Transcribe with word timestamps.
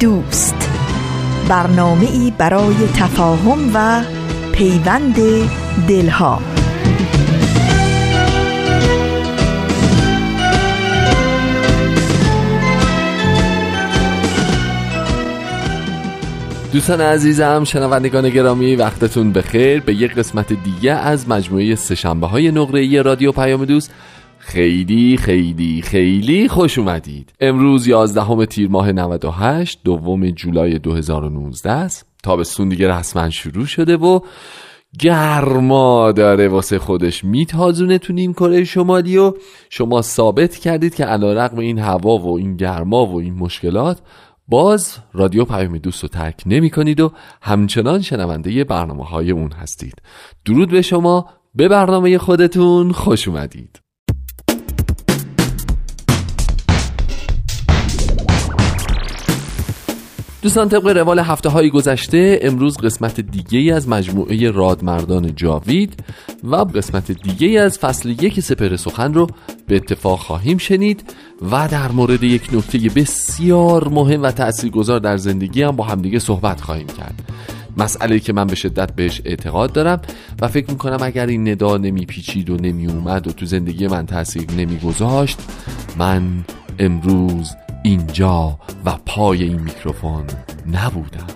دوست. 0.00 0.70
برنامه 1.48 2.10
ای 2.10 2.32
برای 2.38 2.74
تفاهم 2.96 3.70
و 3.74 4.02
پیوند 4.52 5.16
دلها. 5.88 6.42
دوستان 16.72 17.00
عزیزم 17.00 17.64
شنوندگان 17.64 18.30
گرامی 18.30 18.76
وقتتون 18.76 19.32
بخیر. 19.32 19.80
به 19.80 19.94
یک 19.94 20.14
قسمت 20.14 20.52
دیگه 20.52 20.92
از 20.92 21.28
مجموعه 21.28 21.74
سهشنبه 21.74 22.26
های 22.26 22.50
نقره 22.50 23.02
رادیو 23.02 23.32
پیام 23.32 23.64
دوست 23.64 23.94
خیلی 24.48 25.16
خیلی 25.16 25.82
خیلی 25.82 26.48
خوش 26.48 26.78
اومدید. 26.78 27.32
امروز 27.40 27.86
11 27.86 28.46
تیر 28.46 28.68
ماه 28.68 28.92
98 28.92 29.80
دوم 29.84 30.30
جولای 30.30 30.78
2019 30.78 31.70
است. 31.70 32.06
تابستون 32.22 32.68
دیگه 32.68 32.88
رسما 32.88 33.30
شروع 33.30 33.66
شده 33.66 33.96
و 33.96 34.20
گرما 35.00 36.12
داره 36.12 36.48
واسه 36.48 36.78
خودش. 36.78 37.24
میتازونه 37.24 37.98
تو 37.98 38.12
نیم 38.12 38.32
کره 38.32 38.64
شمالی 38.64 39.18
و 39.18 39.32
شما 39.70 40.02
ثابت 40.02 40.56
کردید 40.56 40.94
که 40.94 41.04
علا 41.04 41.32
رقم 41.32 41.58
این 41.58 41.78
هوا 41.78 42.18
و 42.18 42.38
این 42.38 42.56
گرما 42.56 43.06
و 43.06 43.20
این 43.20 43.34
مشکلات 43.34 43.98
باز 44.48 44.96
رادیو 45.12 45.44
پیام 45.44 45.78
دوست 45.78 46.02
رو 46.02 46.08
ترک 46.08 46.42
نمی 46.46 46.70
کنید 46.70 47.00
و 47.00 47.12
همچنان 47.42 48.00
شنونده 48.02 48.64
برنامه 48.64 49.04
های 49.04 49.30
اون 49.30 49.52
هستید. 49.52 49.94
درود 50.44 50.70
به 50.70 50.82
شما 50.82 51.26
به 51.54 51.68
برنامه 51.68 52.18
خودتون 52.18 52.92
خوش 52.92 53.28
اومدید. 53.28 53.87
دوستان 60.42 60.68
طبق 60.68 60.86
روال 60.86 61.18
هفته 61.18 61.48
های 61.48 61.70
گذشته 61.70 62.38
امروز 62.42 62.76
قسمت 62.76 63.20
دیگه 63.20 63.74
از 63.74 63.88
مجموعه 63.88 64.50
رادمردان 64.50 65.34
جاوید 65.34 66.04
و 66.44 66.56
قسمت 66.56 67.12
دیگه 67.12 67.60
از 67.60 67.78
فصل 67.78 68.08
یک 68.08 68.40
سپر 68.40 68.76
سخن 68.76 69.14
رو 69.14 69.26
به 69.66 69.76
اتفاق 69.76 70.18
خواهیم 70.18 70.58
شنید 70.58 71.04
و 71.50 71.68
در 71.68 71.92
مورد 71.92 72.22
یک 72.22 72.48
نکته 72.52 72.78
بسیار 72.78 73.88
مهم 73.88 74.22
و 74.22 74.30
تاثیرگذار 74.30 75.00
در 75.00 75.16
زندگی 75.16 75.62
هم 75.62 75.76
با 75.76 75.84
همدیگه 75.84 76.18
صحبت 76.18 76.60
خواهیم 76.60 76.86
کرد. 76.86 77.32
مسئله 77.76 78.20
که 78.20 78.32
من 78.32 78.46
به 78.46 78.54
شدت 78.54 78.94
بهش 78.94 79.22
اعتقاد 79.24 79.72
دارم 79.72 80.00
و 80.40 80.48
فکر 80.48 80.70
می‌کنم 80.70 80.98
اگر 81.02 81.26
این 81.26 81.48
ندا 81.48 81.76
نمیپیچید 81.76 82.50
و 82.50 82.56
نمی 82.56 82.86
اومد 82.86 83.26
و 83.26 83.32
تو 83.32 83.46
زندگی 83.46 83.86
من 83.86 84.06
تاثیر 84.06 84.46
نمیگذاشت 84.56 85.38
من 85.98 86.44
امروز 86.78 87.50
اینجا 87.82 88.58
و 88.84 88.96
پای 89.06 89.42
این 89.42 89.60
میکروفون 89.60 90.24
نبودم. 90.72 91.26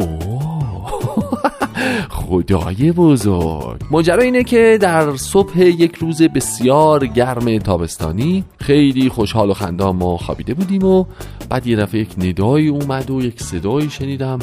خدای 2.10 2.92
بزرگ. 2.92 3.80
ماجرا 3.90 4.22
اینه 4.22 4.44
که 4.44 4.78
در 4.80 5.16
صبح 5.16 5.58
یک 5.58 5.96
روز 5.96 6.22
بسیار 6.22 7.06
گرم 7.06 7.58
تابستانی 7.58 8.44
خیلی 8.60 9.08
خوشحال 9.08 9.50
و 9.50 9.54
خندان 9.54 9.96
ما 9.96 10.16
خوابیده 10.16 10.54
بودیم 10.54 10.84
و 10.84 11.04
بعد 11.48 11.66
یه 11.66 11.76
دفعه 11.76 12.00
یک 12.00 12.14
ندایی 12.18 12.68
اومد 12.68 13.10
و 13.10 13.22
یک 13.22 13.42
صدایی 13.42 13.90
شنیدم 13.90 14.38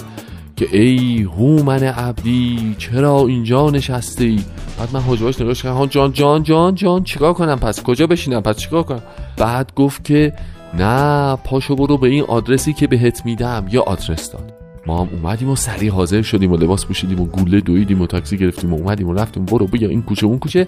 که 0.56 0.68
ای 0.72 1.22
هومن 1.22 1.84
عبدی 1.84 2.76
چرا 2.78 3.28
اینجا 3.28 3.70
نشستی؟ 3.70 4.44
بعد 4.80 4.90
من 4.94 5.02
حجباش 5.02 5.42
نگاش 5.42 5.64
کردم. 5.64 5.86
جان 5.86 6.12
جان 6.12 6.44
جان 6.44 6.76
جان 6.76 7.04
چیکار 7.04 7.34
کنم؟ 7.34 7.60
پس 7.60 7.84
کجا 7.84 8.08
بشینم؟ 8.08 8.42
پس 8.42 8.58
چیکار 8.58 8.84
کنم؟ 8.84 9.02
بعد 9.38 9.72
گفت 9.76 10.04
که 10.04 10.34
نه 10.78 11.36
پاشو 11.36 11.76
برو 11.76 11.98
به 11.98 12.08
این 12.08 12.24
آدرسی 12.24 12.74
که 12.74 12.88
بهت 12.88 13.26
میدم. 13.26 13.66
یا 13.72 13.82
آدرس 13.82 14.32
داد. 14.32 14.54
ما 14.86 15.02
هم 15.02 15.10
اومدیم 15.12 15.50
و 15.50 15.56
سریع 15.56 15.92
حاضر 15.92 16.22
شدیم 16.22 16.52
و 16.52 16.58
لباس 16.58 16.86
پوشیدیم 16.86 17.20
و 17.20 17.26
گوله 17.26 17.62
دویدیم 17.62 18.02
و 18.02 18.08
تاکسی 18.08 18.38
گرفتیم 18.38 18.74
و 18.74 18.76
اومدیم 18.76 19.08
و 19.08 19.14
رفتیم. 19.14 19.46
برو 19.46 19.68
بیا 19.68 19.90
این 19.90 20.02
کوچه 20.02 20.26
اون 20.26 20.40
کوچه. 20.40 20.68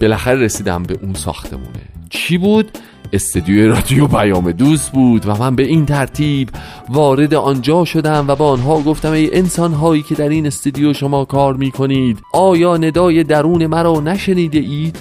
بالاخره 0.00 0.34
رسیدم 0.34 0.82
به 0.82 0.98
اون 1.02 1.14
ساختمونه. 1.14 1.80
چی 2.10 2.38
بود؟ 2.38 2.70
استدیوی 3.12 3.66
رادیو 3.66 4.06
پیام 4.06 4.52
دوست 4.52 4.92
بود 4.92 5.26
و 5.26 5.36
من 5.36 5.56
به 5.56 5.62
این 5.62 5.86
ترتیب 5.86 6.48
وارد 6.88 7.34
آنجا 7.34 7.84
شدم 7.84 8.24
و 8.28 8.36
با 8.36 8.50
آنها 8.50 8.80
گفتم 8.80 9.12
ای 9.12 9.36
انسان 9.36 9.72
هایی 9.72 10.02
که 10.02 10.14
در 10.14 10.28
این 10.28 10.46
استدیو 10.46 10.92
شما 10.92 11.24
کار 11.24 11.54
می 11.54 11.70
کنید 11.70 12.18
آیا 12.32 12.76
ندای 12.76 13.24
درون 13.24 13.66
مرا 13.66 14.00
نشنیده 14.00 14.58
اید؟ 14.58 14.98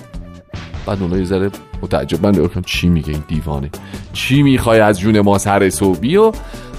بعد 0.86 1.02
اونها 1.02 1.18
یه 1.18 1.24
ذره 1.24 1.52
متعجب. 1.84 2.26
من 2.26 2.50
چی 2.66 2.90
میگه 2.90 3.10
این 3.10 3.24
دیوانه. 3.28 3.70
چی 4.14 4.44
می‌خوای 4.44 4.80
از 4.80 5.00
جون 5.00 5.20
ما 5.20 5.38
سر 5.38 5.70
صوبی 5.70 6.18
و 6.18 6.32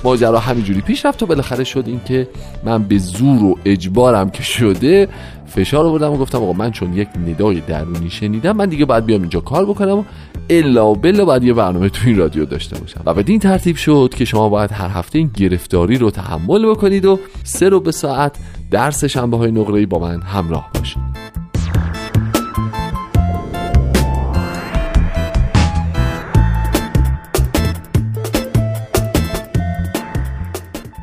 ماجرا 0.05 0.39
همینجوری 0.39 0.81
پیش 0.81 1.07
رفت 1.07 1.23
و 1.23 1.27
بالاخره 1.27 1.65
شد 1.65 1.85
این 1.87 2.01
که 2.05 2.29
من 2.65 2.83
به 2.83 2.99
زور 2.99 3.43
و 3.43 3.59
اجبارم 3.65 4.31
که 4.31 4.43
شده 4.43 5.09
فشار 5.47 5.87
آوردم 5.87 6.13
و 6.13 6.17
گفتم 6.17 6.39
آقا 6.39 6.53
من 6.53 6.71
چون 6.71 6.93
یک 6.93 7.09
ندای 7.29 7.61
درونی 7.61 8.11
شنیدم 8.11 8.57
من 8.57 8.67
دیگه 8.67 8.85
باید 8.85 9.07
بیام 9.07 9.21
اینجا 9.21 9.41
کار 9.41 9.65
بکنم 9.65 9.99
و 9.99 10.05
الا 10.51 10.95
بلا 10.95 11.25
باید 11.25 11.45
یه 11.45 11.53
برنامه 11.53 11.89
تو 11.89 12.07
این 12.07 12.17
رادیو 12.17 12.45
داشته 12.45 12.79
باشم. 12.79 13.01
و 13.07 13.15
بدین 13.15 13.39
ترتیب 13.39 13.77
شد 13.77 14.15
که 14.17 14.25
شما 14.25 14.49
باید 14.49 14.73
هر 14.73 14.89
هفته 14.89 15.19
این 15.19 15.31
گرفتاری 15.35 15.99
رو 15.99 16.11
تحمل 16.11 16.67
بکنید 16.67 17.05
و 17.05 17.21
سه 17.45 17.69
رو 17.69 17.81
به 17.81 17.93
ساعت 17.93 18.37
درس 18.71 19.05
شنبه 19.05 19.37
های 19.37 19.51
نقره 19.51 19.87
با 19.87 19.99
من 19.99 20.23
همراه 20.23 20.71
باشید. 20.75 21.24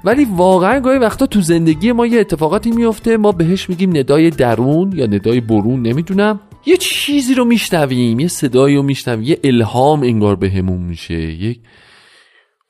ولی 0.04 0.26
واقعا 0.26 0.80
گاهی 0.80 1.00
وقتا 1.00 1.26
تو 1.26 1.42
زندگی 1.42 1.92
ما 1.92 2.06
یه 2.06 2.20
اتفاقاتی 2.20 2.72
میفته 2.72 3.18
ما 3.18 3.32
بهش 3.32 3.70
میگیم 3.70 3.98
ندای 3.98 4.30
درون 4.30 4.92
یا 4.96 5.06
ندای 5.06 5.42
برون 5.42 5.82
نمی‌دونم. 5.82 6.40
یه 6.66 6.78
چیزی 6.78 7.34
رو 7.34 7.46
میشنویم 7.46 8.20
یه 8.20 8.28
صدایی 8.28 8.76
رو 8.76 8.84
میشنویم 8.84 9.24
یه 9.24 9.40
الهام 9.44 10.02
انگار 10.04 10.36
بهمون 10.36 10.82
میشه. 10.82 11.14
یک 11.14 11.60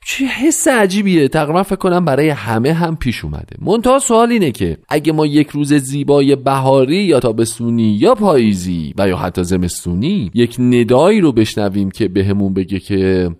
چه 0.06 0.24
حس 0.24 0.68
عجیبیه. 0.68 1.28
تقریبا 1.28 1.62
فکر 1.62 1.76
کنم 1.76 2.04
برای 2.04 2.28
همه 2.28 2.72
هم 2.72 2.96
پیش 2.96 3.24
اومده. 3.24 3.56
منتها 3.60 3.98
سوال 3.98 4.30
اینه 4.32 4.52
که 4.52 4.76
اگه 4.88 5.12
ما 5.12 5.26
یک 5.26 5.50
روز 5.50 5.74
زیبای 5.74 6.36
بهاری 6.36 6.96
یا 6.96 7.20
تابستونی 7.20 7.96
یا 8.00 8.14
پاییزی 8.14 8.94
و 8.98 9.08
یا 9.08 9.16
حتی 9.16 9.44
زمستونی 9.44 10.30
یک 10.34 10.56
ندایی 10.60 11.20
رو 11.20 11.32
بشنویم 11.32 11.90
که 11.90 12.08
بهمون 12.08 12.54
بگه 12.54 12.78
که 12.78 13.30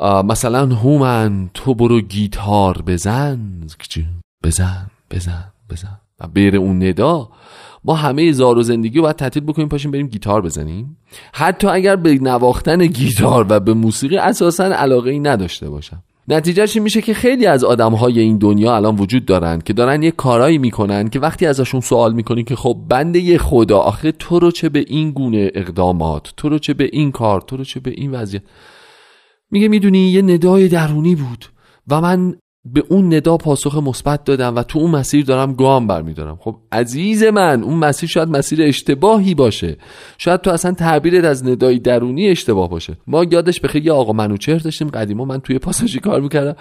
مثلا 0.00 0.66
هومن 0.66 1.50
تو 1.54 1.74
برو 1.74 2.00
گیتار 2.00 2.82
بزن. 2.86 3.40
بزن 4.44 4.90
بزن 5.10 5.44
بزن. 5.70 5.98
و 6.20 6.26
بره 6.26 6.58
اون 6.58 6.82
ندا. 6.82 7.28
ما 7.84 7.94
همه 7.94 8.32
زار 8.32 8.58
و 8.58 8.62
زندگی 8.62 8.96
رو 8.96 9.02
باید 9.02 9.16
تعطیل 9.16 9.42
بکنیم 9.42 9.68
پاشیم 9.68 9.90
بریم 9.90 10.06
گیتار 10.06 10.42
بزنیم. 10.42 10.96
حتی 11.32 11.66
اگر 11.66 11.96
به 11.96 12.14
نواختن 12.14 12.86
گیتار 12.86 13.46
و 13.48 13.60
به 13.60 13.74
موسیقی 13.74 14.16
اساسا 14.16 14.64
علاقه 14.64 15.10
ای 15.10 15.20
نداشته 15.20 15.70
باشم. 15.70 16.02
نتیجهش 16.28 16.76
این 16.76 16.82
میشه 16.82 17.02
که 17.02 17.14
خیلی 17.14 17.46
از 17.46 17.64
آدم 17.64 17.92
های 17.92 18.20
این 18.20 18.38
دنیا 18.38 18.76
الان 18.76 18.96
وجود 18.96 19.24
دارن 19.24 19.60
که 19.60 19.72
دارن 19.72 20.02
یه 20.02 20.10
کارایی 20.10 20.58
می‌کنن 20.58 21.08
که 21.08 21.20
وقتی 21.20 21.46
ازشون 21.46 21.80
سوال 21.80 22.12
می‌کنیم 22.12 22.44
که 22.44 22.56
خب 22.56 22.76
بنده 22.88 23.38
خدا 23.38 23.78
آخه 23.78 24.12
تو 24.12 24.38
رو 24.38 24.50
چه 24.50 24.68
به 24.68 24.84
این 24.88 25.10
گونه 25.10 25.50
اقدامات 25.54 26.32
تو 26.36 26.48
رو 26.48 26.58
چه 26.58 26.74
به 26.74 26.90
این 26.92 27.12
کار 27.12 27.40
تو 27.40 27.56
رو 27.56 27.64
چه 27.64 27.80
به 27.80 27.90
این 27.90 28.10
وضعیت؟ 28.10 28.42
میگه 29.50 29.68
می‌دونی 29.68 29.98
یه 29.98 30.22
ندای 30.22 30.68
درونی 30.68 31.14
بود 31.14 31.44
و 31.88 32.00
من 32.00 32.34
به 32.64 32.84
اون 32.88 33.14
ندا 33.14 33.36
پاسخ 33.36 33.76
مثبت 33.76 34.24
دادم 34.24 34.56
و 34.56 34.62
تو 34.62 34.78
اون 34.78 34.90
مسیر 34.90 35.24
دارم 35.24 35.52
گام 35.52 35.86
برمیدارم. 35.86 36.36
خب 36.40 36.56
عزیز 36.72 37.22
من 37.22 37.62
اون 37.62 37.74
مسیر 37.74 38.08
شاید 38.08 38.28
مسیر 38.28 38.62
اشتباهی 38.62 39.34
باشه. 39.34 39.76
شاید 40.18 40.40
تو 40.40 40.50
اصلا 40.50 40.72
تعبیرت 40.72 41.24
از 41.24 41.46
ندای 41.46 41.78
درونی 41.78 42.28
اشتباه 42.28 42.70
باشه. 42.70 42.96
ما 43.06 43.24
یادش 43.24 43.60
بخیر 43.60 43.86
یه 43.86 43.92
آقا 43.92 44.12
منوچهر 44.12 44.58
داشتیم 44.58 44.88
قدیما 44.88 45.24
من 45.24 45.40
توی 45.40 45.58
پاساژی 45.58 45.98
کار 45.98 46.20
می‌کردم. 46.20 46.56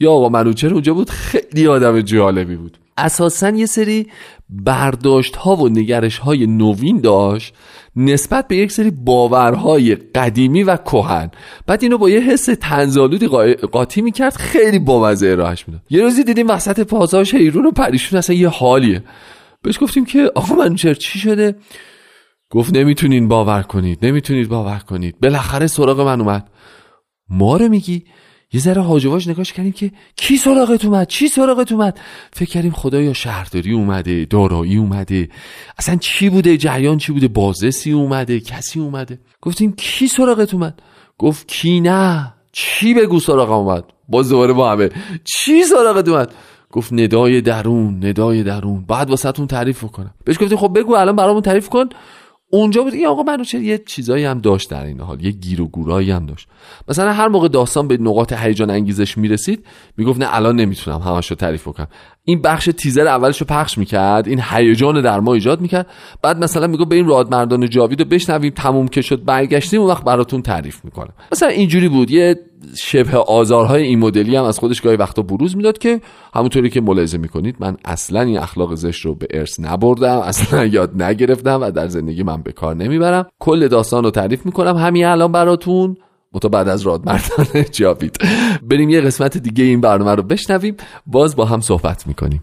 یا 0.00 0.12
آقا 0.12 0.28
منوچهر 0.28 0.72
اونجا 0.72 0.94
بود 0.94 1.10
خیلی 1.10 1.66
آدم 1.66 2.00
جالبی 2.00 2.56
بود. 2.56 2.78
اساسا 2.96 3.50
یه 3.50 3.66
سری 3.66 4.06
برداشت 4.50 5.36
ها 5.36 5.56
و 5.56 5.68
نگرش 5.68 6.18
های 6.18 6.46
نوین 6.46 7.00
داشت 7.00 7.54
نسبت 7.96 8.48
به 8.48 8.56
یک 8.56 8.72
سری 8.72 8.90
باورهای 8.90 9.94
قدیمی 9.94 10.62
و 10.62 10.76
کهن. 10.76 11.30
بعد 11.66 11.82
اینو 11.82 11.98
با 11.98 12.10
یه 12.10 12.20
حس 12.20 12.44
تنزالودی 12.60 13.26
قاطی 13.72 14.02
می‌کرد 14.02 14.34
خیلی 14.34 14.78
بامزه 14.78 15.26
ارائهش 15.26 15.68
می‌داد. 15.68 15.82
یه 15.90 16.02
روزی 16.02 16.24
دیدیم 16.24 16.50
وسط 16.50 16.80
پاساژ 16.80 17.34
حیرون 17.34 17.66
و 17.66 17.70
پریشون 17.70 18.18
اصلا 18.18 18.36
یه 18.36 18.48
حالیه. 18.48 19.04
بهش 19.62 19.78
گفتیم 19.80 20.04
که 20.04 20.30
آقا 20.34 20.54
منوچهر 20.54 20.94
چی 20.94 21.18
شده؟ 21.18 21.56
گفت 22.50 22.76
نمی‌تونین 22.76 23.28
باور 23.28 23.62
کنید 23.62 24.06
نمی‌تونید 24.06 24.48
باور 24.48 24.78
کنید. 24.78 25.20
بالاخره 25.20 25.66
سراغ 25.66 26.00
من 26.00 26.20
اومد. 26.20 26.50
ما 27.28 27.56
رو 27.56 27.68
میگی؟ 27.68 28.04
یه 28.52 28.60
ذره 28.60 28.82
هاجواش 28.82 29.28
نگاش 29.28 29.52
کردیم 29.52 29.72
که 29.72 29.92
کی 30.16 30.36
سراغت 30.36 30.84
اومد؟ 30.84 31.06
چی 31.06 31.28
سراغت 31.28 31.72
اومد؟ 31.72 32.00
فکر 32.32 32.50
کردیم 32.50 32.72
خدایا 32.72 33.12
شهرداری 33.12 33.72
اومده 33.72 34.24
دارایی 34.24 34.76
اومده. 34.76 35.28
اصلا 35.78 35.96
چی 35.96 36.28
بوده؟ 36.28 36.56
جریان 36.56 36.98
چی 36.98 37.12
بوده؟ 37.12 37.28
بازرسی 37.28 37.92
اومده 37.92 38.40
کسی 38.40 38.80
اومده؟ 38.80 39.18
گفتیم 39.40 39.72
کی 39.72 40.08
سراغت 40.08 40.54
اومد؟ 40.54 40.82
گفت 41.18 41.48
کی 41.48 41.80
نه؟ 41.80 42.32
چی 42.52 42.94
بگو 42.94 43.20
سراغم 43.20 43.52
اومد؟ 43.52 43.84
باز 44.08 44.28
دوباره 44.28 44.52
با 44.52 44.72
همه. 44.72 44.90
چی 45.24 45.64
سراغت 45.64 46.08
اومد؟ 46.08 46.34
گفت 46.70 46.92
ندای 46.92 47.40
درون 47.40 48.06
ندای 48.06 48.42
درون. 48.42 48.84
بعد 48.88 49.10
واسهتون 49.10 49.46
تعریف 49.46 49.84
کنم 49.84 50.14
بهش 50.24 50.38
گفتیم 50.38 50.58
خب 50.58 50.78
بگو 50.78 50.94
الان 50.94 51.16
برامون 51.16 51.42
تعریف 51.42 51.68
کن. 51.68 51.88
اونجا 52.54 52.82
بود. 52.82 52.94
این 52.94 53.06
آقا 53.06 53.22
منوچهر 53.22 53.62
یه 53.62 53.78
چیزایی 53.86 54.24
هم 54.24 54.38
داشت 54.38 54.70
در 54.70 54.84
این 54.84 55.00
حال. 55.00 55.24
یه 55.24 55.30
گیر 55.30 55.60
و 55.60 55.68
گورایی 55.68 56.10
هم 56.10 56.26
داشت. 56.26 56.48
مثلا 56.88 57.12
هر 57.12 57.28
موقع 57.28 57.48
داستان 57.48 57.88
به 57.88 57.96
نقاط 57.96 58.32
هیجان 58.32 58.70
انگیزش 58.70 59.18
می‌رسید 59.18 59.64
می‌گفت 59.96 60.20
نه 60.20 60.36
الان 60.36 60.56
نمی‌تونم 60.56 60.98
همش 60.98 61.30
رو 61.30 61.36
تعریف 61.36 61.68
بکنم. 61.68 61.88
این 62.24 62.42
بخش 62.42 62.70
تیزر 62.76 63.06
اولش 63.06 63.40
رو 63.40 63.46
پخش 63.46 63.78
می‌کرد. 63.78 64.28
این 64.28 64.42
هیجان 64.50 65.00
در 65.00 65.20
ما 65.20 65.34
ایجاد 65.34 65.60
می‌کرد. 65.60 65.86
بعد 66.22 66.44
مثلا 66.44 66.66
میگو 66.66 66.84
به 66.84 66.96
این 66.96 67.06
رادمردان 67.06 67.68
جاوید 67.68 68.00
رو 68.00 68.08
بشنویم 68.08 68.52
تموم 68.56 68.88
که 68.88 69.02
شد 69.02 69.24
برگشتیم 69.24 69.80
اون 69.80 69.90
وقت 69.90 70.04
براتون 70.04 70.42
تعریف 70.42 70.84
می‌کنم. 70.84 71.12
مثلا 71.32 71.48
اینجوری 71.48 71.88
بود. 71.88 72.10
یه 72.10 72.40
شبه 72.76 73.16
آزارهای 73.16 73.82
این 73.82 73.98
مدلی 73.98 74.36
هم 74.36 74.44
از 74.44 74.58
خودش 74.58 74.80
گاهی 74.80 74.96
وقتا 74.96 75.22
بروز 75.22 75.56
می‌داد 75.56 75.78
که 75.78 76.00
همونطوری 76.34 76.70
که 76.70 76.80
ملاحظه 76.80 77.18
می‌کنید 77.18 77.56
من 77.60 77.76
اصلا 77.84 78.20
این 78.20 78.38
اخلاق 78.38 78.74
زشت 78.74 79.06
رو 79.06 79.14
به 79.14 79.26
ارث 79.30 79.60
نبردم 79.60 80.18
اصلا 80.18 80.66
یاد 80.76 81.02
نگرفتم 81.02 81.62
و 81.62 81.70
در 81.70 81.88
زندگی 81.88 82.22
من 82.22 82.42
به 82.42 82.52
کار 82.52 82.76
نمی‌برم. 82.76 83.26
کل 83.38 83.68
داستان 83.68 84.04
رو 84.04 84.10
تعریف 84.10 84.46
می‌کنم. 84.46 84.76
همین 84.76 85.04
الان 85.04 85.32
براتون. 85.32 85.96
متا 86.32 86.48
بعد 86.48 86.68
از 86.68 86.82
رادمردان 86.82 87.46
جاوید. 87.72 88.16
بریم 88.62 88.90
یه 88.90 89.00
قسمت 89.00 89.38
دیگه 89.38 89.64
این 89.64 89.80
برنامه 89.80 90.14
رو 90.14 90.22
بشنویم. 90.22 90.76
باز 91.06 91.36
با 91.36 91.44
هم 91.44 91.60
صحبت 91.60 92.06
می‌کنیم. 92.06 92.42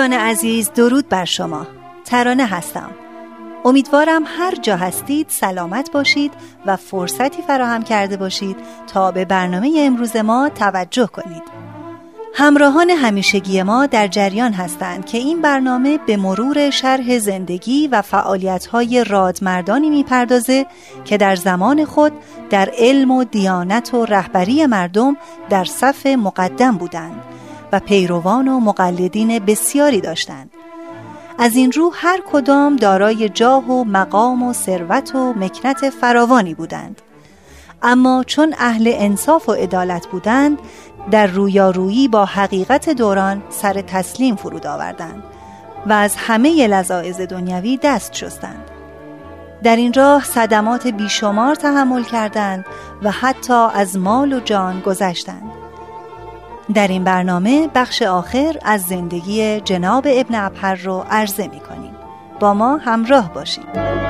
دوستان 0.00 0.18
عزیز 0.18 0.70
درود 0.72 1.08
بر 1.08 1.24
شما. 1.24 1.66
ترانه 2.04 2.46
هستم. 2.46 2.90
امیدوارم 3.64 4.22
هر 4.26 4.54
جا 4.62 4.76
هستید 4.76 5.26
سلامت 5.28 5.92
باشید 5.92 6.32
و 6.66 6.76
فرصتی 6.76 7.42
فراهم 7.42 7.82
کرده 7.82 8.16
باشید 8.16 8.56
تا 8.86 9.10
به 9.10 9.24
برنامه 9.24 9.72
امروز 9.78 10.16
ما 10.16 10.48
توجه 10.48 11.06
کنید. 11.06 11.42
همراهان 12.34 12.90
همیشگی 12.90 13.62
ما 13.62 13.86
در 13.86 14.06
جریان 14.06 14.52
هستند 14.52 15.06
که 15.06 15.18
این 15.18 15.40
برنامه 15.40 15.98
به 16.06 16.16
مرور 16.16 16.70
شرح 16.70 17.18
زندگی 17.18 17.88
و 17.88 18.02
فعالیت‌های 18.02 19.04
رادمردانی 19.04 19.90
می‌پردازه 19.90 20.66
که 21.04 21.16
در 21.16 21.36
زمان 21.36 21.84
خود 21.84 22.12
در 22.50 22.70
علم 22.78 23.10
و 23.10 23.24
دیانت 23.24 23.94
و 23.94 24.04
رهبری 24.04 24.66
مردم 24.66 25.16
در 25.50 25.64
صف 25.64 26.06
مقدم 26.06 26.76
بودند. 26.76 27.29
و 27.72 27.80
پیروان 27.80 28.48
و 28.48 28.60
مقلدین 28.60 29.38
بسیاری 29.38 30.00
داشتند. 30.00 30.50
از 31.38 31.56
این 31.56 31.72
رو 31.72 31.92
هر 31.94 32.20
کدام 32.32 32.76
دارای 32.76 33.28
جاه 33.28 33.70
و 33.70 33.84
مقام 33.84 34.42
و 34.42 34.52
ثروت 34.52 35.14
و 35.14 35.32
مکنت 35.36 35.90
فراوانی 35.90 36.54
بودند. 36.54 37.02
اما 37.82 38.24
چون 38.26 38.54
اهل 38.58 38.92
انصاف 38.94 39.48
و 39.48 39.52
عدالت 39.52 40.06
بودند 40.06 40.58
در 41.10 41.26
رویارویی 41.26 42.08
با 42.08 42.24
حقیقت 42.24 42.90
دوران 42.90 43.42
سر 43.50 43.72
تسلیم 43.72 44.36
فرود 44.36 44.66
آوردند 44.66 45.22
و 45.86 45.92
از 45.92 46.16
همه 46.16 46.66
لذاعز 46.66 47.20
دنیوی 47.20 47.78
دست 47.82 48.14
شستند. 48.14 48.64
در 49.62 49.76
این 49.76 49.92
راه 49.92 50.24
صدمات 50.24 50.86
بیشمار 50.86 51.54
تحمل 51.54 52.02
کردند 52.02 52.64
و 53.02 53.10
حتی 53.10 53.66
از 53.74 53.96
مال 53.96 54.32
و 54.32 54.40
جان 54.40 54.80
گذشتند. 54.80 55.59
در 56.74 56.88
این 56.88 57.04
برنامه 57.04 57.68
بخش 57.74 58.02
آخر 58.02 58.58
از 58.62 58.82
زندگی 58.82 59.60
جناب 59.60 60.06
ابن 60.10 60.34
ابهر 60.34 60.74
رو 60.74 61.04
عرضه 61.10 61.48
می 61.48 61.60
کنیم 61.60 61.92
با 62.40 62.54
ما 62.54 62.76
همراه 62.76 63.34
باشید. 63.34 64.00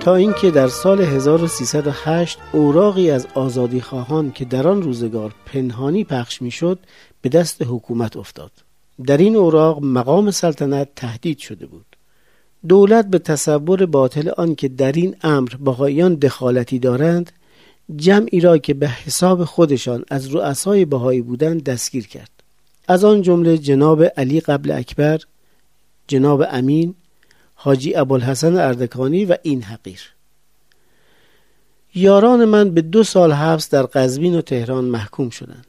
تا 0.00 0.14
اینکه 0.14 0.50
در 0.50 0.68
سال 0.68 1.00
1308 1.00 2.38
اوراقی 2.52 3.10
از 3.10 3.26
آزادی 3.34 3.80
خواهان 3.80 4.32
که 4.32 4.44
در 4.44 4.68
آن 4.68 4.82
روزگار 4.82 5.34
پنهانی 5.46 6.04
پخش 6.04 6.42
می‌شد 6.42 6.78
به 7.22 7.28
دست 7.28 7.62
حکومت 7.62 8.16
افتاد. 8.16 8.52
در 9.06 9.16
این 9.16 9.36
اوراق 9.36 9.82
مقام 9.82 10.30
سلطنت 10.30 10.88
تهدید 10.96 11.38
شده 11.38 11.66
بود. 11.66 11.87
دولت 12.66 13.06
به 13.06 13.18
تصور 13.18 13.86
باطل 13.86 14.28
آن 14.28 14.54
که 14.54 14.68
در 14.68 14.92
این 14.92 15.16
امر 15.22 15.48
بهاییان 15.60 16.14
دخالتی 16.14 16.78
دارند 16.78 17.32
جمعی 17.96 18.40
را 18.40 18.58
که 18.58 18.74
به 18.74 18.88
حساب 18.88 19.44
خودشان 19.44 20.04
از 20.10 20.34
رؤسای 20.34 20.84
بهایی 20.84 21.22
بودند 21.22 21.64
دستگیر 21.64 22.06
کرد. 22.06 22.30
از 22.88 23.04
آن 23.04 23.22
جمله 23.22 23.58
جناب 23.58 24.02
علی 24.02 24.40
قبل 24.40 24.70
اکبر 24.70 25.20
جناب 26.08 26.44
امین 26.50 26.94
حاجی 27.54 27.94
ابوالحسن 27.94 28.56
اردکانی 28.56 29.24
و 29.24 29.36
این 29.42 29.62
حقیر. 29.62 30.00
یاران 31.94 32.44
من 32.44 32.70
به 32.70 32.82
دو 32.82 33.04
سال 33.04 33.32
حبس 33.32 33.70
در 33.70 33.82
قزوین 33.82 34.34
و 34.34 34.40
تهران 34.40 34.84
محکوم 34.84 35.30
شدند 35.30 35.66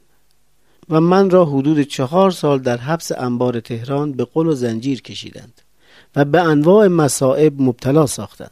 و 0.88 1.00
من 1.00 1.30
را 1.30 1.44
حدود 1.44 1.82
چهار 1.82 2.30
سال 2.30 2.58
در 2.58 2.76
حبس 2.76 3.12
انبار 3.12 3.60
تهران 3.60 4.12
به 4.12 4.24
قل 4.24 4.46
و 4.46 4.54
زنجیر 4.54 5.02
کشیدند. 5.02 5.60
و 6.16 6.24
به 6.24 6.40
انواع 6.40 6.86
مصائب 6.86 7.62
مبتلا 7.62 8.06
ساختند 8.06 8.50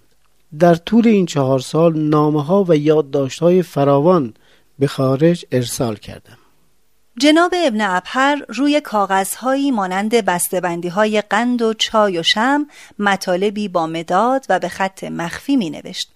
در 0.59 0.75
طول 0.75 1.09
این 1.09 1.27
چهار 1.27 1.61
سال 1.61 1.99
نامه 1.99 2.45
ها 2.45 2.65
و 2.69 2.77
یادداشت 2.77 3.39
های 3.39 3.63
فراوان 3.63 4.35
به 4.79 4.87
خارج 4.87 5.47
ارسال 5.53 5.97
کردم 5.97 6.39
جناب 7.19 7.55
ابن 7.65 7.81
ابهر 7.81 8.43
روی 8.49 8.81
کاغذهایی 8.81 9.71
مانند 9.71 10.15
بسته‌بندی 10.15 10.89
های 10.89 11.21
قند 11.21 11.63
و 11.63 11.75
چای 11.75 12.19
و 12.19 12.23
شم 12.23 12.67
مطالبی 12.99 13.69
با 13.69 13.87
مداد 13.87 14.47
و 14.49 14.59
به 14.59 14.69
خط 14.69 15.05
مخفی 15.05 15.57
می 15.57 15.71
نوشت 15.71 16.11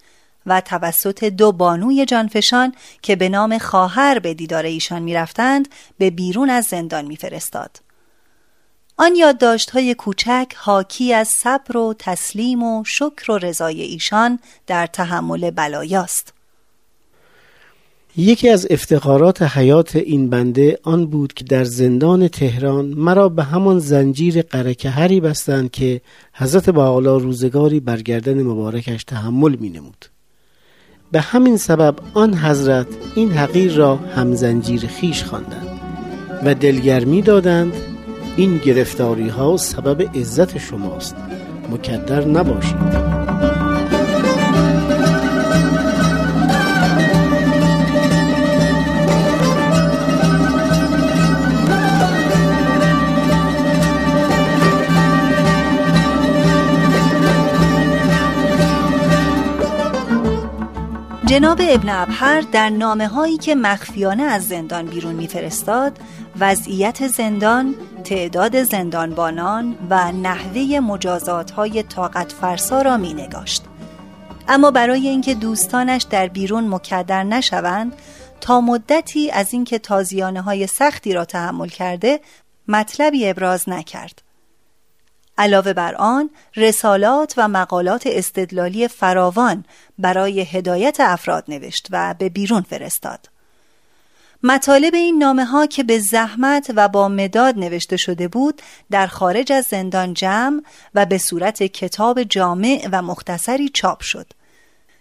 و 0.47 0.61
توسط 0.61 1.25
دو 1.25 1.53
بانوی 1.53 2.07
جانفشان 2.07 2.75
که 3.03 3.17
به 3.17 3.29
نام 3.29 3.59
خواهر 3.59 4.19
به 4.19 4.35
دیدار 4.35 4.65
ایشان 4.65 5.03
می‌رفتند 5.03 5.69
به 5.99 6.11
بیرون 6.11 6.51
از 6.51 6.65
زندان 6.65 7.05
میفرستاد. 7.05 7.81
آن 8.97 9.17
یادداشت 9.17 9.71
های 9.71 9.95
کوچک 9.95 10.55
حاکی 10.57 11.15
از 11.15 11.29
صبر 11.29 11.77
و 11.77 11.95
تسلیم 11.99 12.63
و 12.63 12.85
شکر 12.87 13.31
و 13.31 13.39
رضای 13.39 13.83
ایشان 13.83 14.39
در 14.67 14.87
تحمل 14.87 15.51
بلایاست. 15.51 16.33
یکی 18.17 18.49
از 18.49 18.67
افتخارات 18.71 19.43
حیات 19.43 19.97
این 19.97 20.31
بنده 20.31 20.79
آن 20.83 21.07
بود 21.07 21.33
که 21.33 21.45
در 21.45 21.65
زندان 21.65 22.29
تهران 22.29 22.85
مرا 22.85 23.29
به 23.29 23.43
همان 23.43 23.79
زنجیر 23.79 24.43
قرکهری 24.43 25.21
بستند 25.21 25.71
که 25.71 26.01
حضرت 26.35 26.71
با 26.71 26.99
روزگاری 26.99 27.81
برگردن 27.81 28.43
مبارکش 28.43 29.05
تحمل 29.05 29.57
می 29.57 29.71
نمود. 29.71 30.07
به 31.13 31.21
همین 31.21 31.57
سبب 31.57 31.95
آن 32.15 32.35
حضرت 32.35 32.87
این 33.15 33.33
حقیر 33.33 33.75
را 33.75 33.97
همزنجیر 33.97 34.87
خیش 34.87 35.25
خواندند 35.25 35.81
و 36.45 36.55
دلگرمی 36.55 37.23
دادند 37.23 37.92
این 38.37 38.59
گرفتاری 38.59 39.29
ها 39.29 39.57
سبب 39.57 40.17
عزت 40.17 40.59
شماست. 40.59 41.17
مکدر 41.71 42.25
نباشید. 42.25 43.23
جناب 61.27 61.61
ابن 61.69 61.89
ابهر 61.89 62.41
در 62.53 62.69
نامه 62.71 63.09
هایی 63.09 63.37
که 63.37 63.55
مخفیانه 63.55 64.23
از 64.23 64.49
زندان 64.49 64.87
بیرون 64.87 65.15
میفرستاد 65.15 65.99
وضعیت 66.41 67.07
زندان، 67.07 67.75
تعداد 68.05 68.63
زندانبانان 68.63 69.77
و 69.91 70.13
نحوه 70.13 70.81
مجازات 70.81 71.51
های 71.51 71.83
طاقت 71.83 72.33
فرسا 72.33 72.83
را 72.83 72.97
می 72.97 73.15
نگاشت. 73.15 73.63
اما 74.49 74.71
برای 74.71 75.09
اینکه 75.09 75.35
دوستانش 75.35 76.03
در 76.03 76.29
بیرون 76.29 76.69
مکدر 76.69 77.25
نشوند 77.25 77.93
تا 78.41 78.61
مدتی 78.61 79.31
از 79.31 79.53
اینکه 79.53 79.79
تازیانه 79.79 80.41
های 80.41 80.67
سختی 80.67 81.13
را 81.13 81.25
تحمل 81.25 81.69
کرده 81.69 82.21
مطلبی 82.69 83.29
ابراز 83.29 83.69
نکرد. 83.69 84.23
علاوه 85.39 85.73
بر 85.73 85.95
آن 85.95 86.31
رسالات 86.57 87.35
و 87.37 87.49
مقالات 87.49 88.03
استدلالی 88.07 88.89
فراوان 88.89 89.65
برای 89.99 90.41
هدایت 90.41 90.97
افراد 91.01 91.45
نوشت 91.49 91.89
و 91.91 92.15
به 92.19 92.29
بیرون 92.29 92.63
فرستاد. 92.63 93.32
مطالب 94.43 94.95
این 94.95 95.19
نامه 95.19 95.45
ها 95.45 95.67
که 95.67 95.83
به 95.83 95.99
زحمت 95.99 96.73
و 96.77 96.89
با 96.89 97.09
مداد 97.09 97.59
نوشته 97.59 97.97
شده 97.97 98.29
بود 98.29 98.63
در 98.91 99.07
خارج 99.07 99.53
از 99.53 99.65
زندان 99.65 100.15
جمع 100.15 100.63
و 100.95 101.07
به 101.07 101.19
صورت 101.19 101.63
کتاب 101.63 102.23
جامع 102.23 102.89
و 102.93 103.03
مختصری 103.03 103.69
چاپ 103.69 104.01
شد 104.01 104.27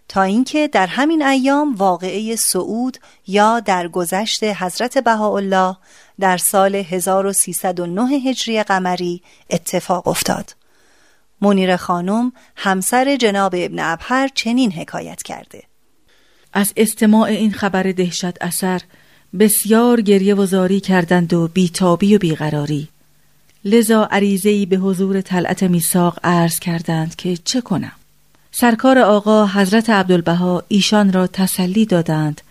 تا 0.08 0.22
اینکه 0.22 0.68
در 0.68 0.88
همین 0.88 1.24
ایام 1.24 1.76
واقعه 1.76 2.36
سعود 2.36 2.98
یا 3.28 3.60
در 3.60 3.88
گذشت 3.88 4.44
حضرت 4.44 4.98
بهاءالله 4.98 5.78
در 6.20 6.38
سال 6.38 6.76
1309 6.76 8.04
هجری 8.04 8.64
قمری 8.64 9.22
اتفاق 9.50 10.08
افتاد. 10.08 10.56
منیر 11.42 11.76
خانم 11.76 12.32
همسر 12.56 13.16
جناب 13.16 13.56
ابن 13.58 13.80
ابهر 13.80 14.28
چنین 14.28 14.72
حکایت 14.72 15.24
کرده 15.24 15.64
از 16.54 16.74
استماع 16.78 17.30
این 17.30 17.52
خبر 17.52 17.84
دهشت 17.84 18.44
اثر 18.44 18.82
بسیار 19.40 20.02
گریه 20.02 20.36
و 20.36 20.46
زاری 20.46 20.80
کردند 20.80 21.34
و 21.34 21.48
بیتابی 21.48 22.16
و 22.16 22.20
بیقراری. 22.20 22.88
لذا 23.66 24.08
عریضه‌ای 24.12 24.66
به 24.66 24.76
حضور 24.76 25.22
طلعت 25.22 25.64
میساق 25.64 26.20
عرض 26.24 26.60
کردند 26.60 27.16
که 27.16 27.38
چه 27.38 27.62
کنم؟ 27.62 27.92
سرکار 28.52 29.00
آقا 29.00 29.48
حضرت 29.48 29.90
عبدالبها 29.90 30.64
ایشان 30.68 31.14
را 31.14 31.28
تسلی 31.28 31.86
دادند 31.86 32.42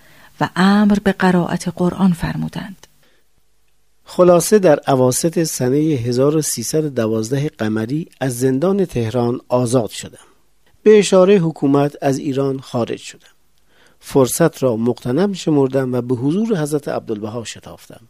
و 0.40 0.48
امر 0.56 0.98
به 1.04 1.12
قرائت 1.12 1.68
قرآن 1.68 2.12
فرمودند. 2.12 2.86
خلاصه 4.04 4.58
در 4.58 4.78
عواست 4.86 5.44
سنه 5.44 5.76
1312 5.76 7.48
قمری 7.48 8.08
از 8.20 8.38
زندان 8.38 8.84
تهران 8.84 9.40
آزاد 9.48 9.90
شدم. 9.90 10.26
به 10.82 10.98
اشاره 10.98 11.38
حکومت 11.38 11.96
از 12.02 12.18
ایران 12.18 12.60
خارج 12.60 12.98
شدم. 12.98 13.39
فرصت 14.00 14.62
را 14.62 14.76
مقتنم 14.76 15.32
شمردم 15.32 15.94
و 15.94 16.00
به 16.00 16.14
حضور 16.14 16.58
حضرت 16.58 16.88
عبدالبها 16.88 17.44
شتافتم. 17.44 18.00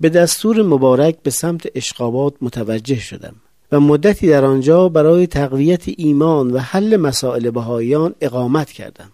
به 0.00 0.08
دستور 0.08 0.62
مبارک 0.62 1.16
به 1.22 1.30
سمت 1.30 1.66
اشقابات 1.74 2.34
متوجه 2.40 3.00
شدم 3.00 3.34
و 3.72 3.80
مدتی 3.80 4.28
در 4.28 4.44
آنجا 4.44 4.88
برای 4.88 5.26
تقویت 5.26 5.84
ایمان 5.96 6.50
و 6.50 6.58
حل 6.58 6.96
مسائل 6.96 7.50
بهاییان 7.50 8.14
اقامت 8.20 8.70
کردم. 8.70 9.10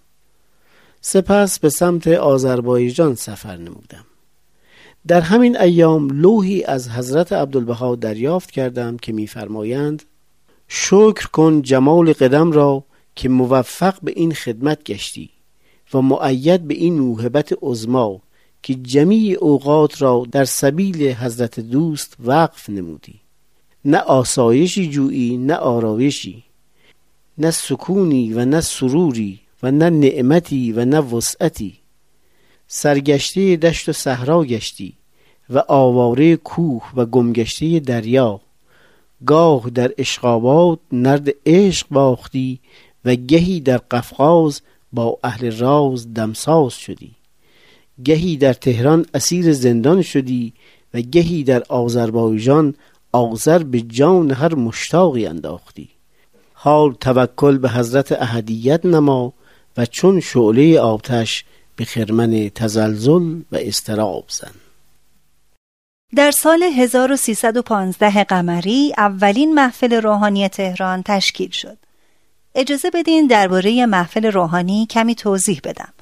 سپس 1.01 1.59
به 1.59 1.69
سمت 1.69 2.07
آذربایجان 2.07 3.15
سفر 3.15 3.57
نمودم. 3.57 4.05
در 5.07 5.21
همین 5.21 5.61
ایام 5.61 6.09
لوحی 6.09 6.65
از 6.65 6.91
حضرت 6.91 7.33
عبدالبها 7.33 7.95
دریافت 7.97 8.51
کردم 8.51 8.97
که 8.97 9.13
میفرمایند 9.13 10.03
شکر 10.69 11.27
کن 11.27 11.63
جمال 11.63 12.13
قدم 12.13 12.53
را 12.53 12.85
که 13.17 13.29
موفق 13.29 13.95
به 14.03 14.13
این 14.17 14.35
خدمت 14.35 14.85
گشتی. 14.85 15.31
و 15.95 16.01
معید 16.03 16.69
به 16.69 16.75
این 16.75 16.99
موهبت 16.99 17.59
عظما 17.63 18.21
که 18.63 18.75
جمیع 18.75 19.39
اوقات 19.41 20.03
را 20.03 20.27
در 20.33 20.45
سبیل 20.45 21.13
حضرت 21.13 21.61
دوست 21.61 22.17
وقف 22.25 22.71
نمودی. 22.71 23.21
نه 23.85 23.99
آسایشی 23.99 24.89
جویی 24.89 25.37
نه 25.37 25.55
آرایشی 25.55 26.45
نه 27.39 27.51
سکونی 27.51 28.33
و 28.33 28.45
نه 28.45 28.61
سروری 28.61 29.41
و 29.63 29.71
نه 29.71 29.91
نعمتی 29.91 30.73
و 30.73 30.85
نه 30.85 31.01
وسعتی. 31.01 31.75
سرگشته 32.69 33.57
دشت 33.57 33.89
و 33.89 33.93
صحرا 33.93 34.45
گشتی 34.45 34.93
و 35.51 35.63
آواره 35.69 36.37
کوه 36.37 36.83
و 36.97 37.07
گمگشته 37.07 37.81
دریا. 37.81 38.41
گاه 39.27 39.71
در 39.71 39.93
اشقابات 39.99 40.79
نرد 40.93 41.29
عشق 41.47 41.87
باختی 41.91 42.61
و 43.05 43.15
گهی 43.15 43.61
در 43.61 43.79
قفقاز 43.79 44.61
با 44.93 45.19
اهل 45.25 45.59
راز 45.59 46.15
دمساز 46.15 46.73
شدی. 46.73 47.11
گهی 48.05 48.37
در 48.37 48.53
تهران 48.53 49.07
اسیر 49.15 49.53
زندان 49.53 50.03
شدی 50.03 50.53
و 50.95 51.01
گهی 51.01 51.45
در 51.45 51.63
آذربایجان 51.69 52.75
آذر 53.13 53.63
به 53.63 53.81
جان 53.81 54.31
هر 54.31 54.55
مشتاقی 54.55 55.27
انداختی. 55.27 55.89
حال 56.53 56.93
توکل 56.93 57.59
به 57.59 57.71
حضرت 57.71 58.13
احدیت 58.13 58.87
نما 58.87 59.33
و 59.77 59.87
چون 59.87 60.21
شعله 60.21 60.81
آتش 60.81 61.45
به 61.77 61.85
خرمن 61.85 62.51
تزلزل 62.55 63.41
و 63.53 63.57
استراب 63.57 64.25
زن. 64.29 64.55
در 66.17 66.31
سال 66.31 66.63
1315 66.63 68.25
قمری 68.25 68.93
اولین 68.99 69.55
محفل 69.55 69.93
روحانی 69.93 70.49
تهران 70.49 71.03
تشکیل 71.07 71.51
شد. 71.51 71.79
اجازه 72.55 72.91
بدین 72.91 73.27
درباره 73.27 73.87
محفل 73.87 74.27
روحانی 74.27 74.87
کمی 74.87 75.15
توضیح 75.15 75.61
بدم. 75.65 75.93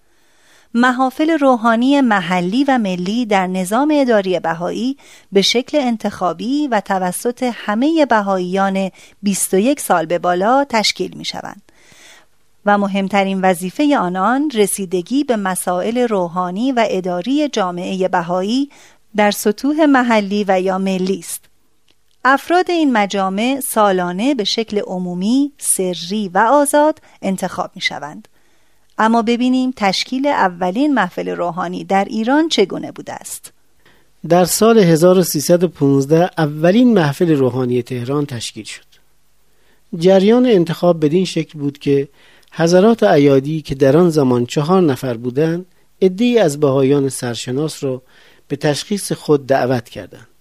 محافل 0.74 1.30
روحانی 1.30 2.00
محلی 2.00 2.64
و 2.64 2.78
ملی 2.78 3.26
در 3.26 3.46
نظام 3.46 3.92
اداری 3.94 4.40
بهایی 4.40 4.96
به 5.32 5.42
شکل 5.42 5.78
انتخابی 5.78 6.68
و 6.68 6.80
توسط 6.80 7.50
همه 7.54 8.06
بهاییان 8.06 8.90
21 9.22 9.80
سال 9.80 10.06
به 10.06 10.18
بالا 10.18 10.64
تشکیل 10.68 11.16
می 11.16 11.24
شوند. 11.24 11.62
و 12.66 12.78
مهمترین 12.78 13.40
وظیفه 13.40 13.98
آنان 13.98 14.50
رسیدگی 14.54 15.24
به 15.24 15.36
مسائل 15.36 15.98
روحانی 15.98 16.72
و 16.72 16.86
اداری 16.88 17.48
جامعه 17.48 18.08
بهایی 18.08 18.70
در 19.16 19.30
سطوح 19.30 19.86
محلی 19.86 20.44
و 20.48 20.60
یا 20.60 20.78
ملی 20.78 21.18
است. 21.18 21.47
افراد 22.24 22.70
این 22.70 22.92
مجامع 22.92 23.60
سالانه 23.64 24.34
به 24.34 24.44
شکل 24.44 24.78
عمومی، 24.78 25.52
سری 25.58 26.28
و 26.28 26.38
آزاد 26.38 26.98
انتخاب 27.22 27.70
می 27.74 27.80
شوند. 27.80 28.28
اما 28.98 29.22
ببینیم 29.22 29.72
تشکیل 29.76 30.26
اولین 30.26 30.94
محفل 30.94 31.28
روحانی 31.28 31.84
در 31.84 32.04
ایران 32.04 32.48
چگونه 32.48 32.92
بوده 32.92 33.12
است. 33.12 33.52
در 34.28 34.44
سال 34.44 34.78
1315 34.78 36.30
اولین 36.38 36.94
محفل 36.94 37.30
روحانی 37.30 37.82
تهران 37.82 38.26
تشکیل 38.26 38.64
شد. 38.64 38.84
جریان 39.96 40.46
انتخاب 40.46 41.04
بدین 41.04 41.24
شکل 41.24 41.58
بود 41.58 41.78
که 41.78 42.08
حضرات 42.52 43.02
عیادی 43.02 43.62
که 43.62 43.74
در 43.74 43.96
آن 43.96 44.10
زمان 44.10 44.46
چهار 44.46 44.82
نفر 44.82 45.16
بودند 45.16 45.66
عدهای 46.02 46.38
از 46.38 46.60
بهایان 46.60 47.08
سرشناس 47.08 47.84
را 47.84 48.02
به 48.48 48.56
تشخیص 48.56 49.12
خود 49.12 49.46
دعوت 49.46 49.88
کردند 49.88 50.37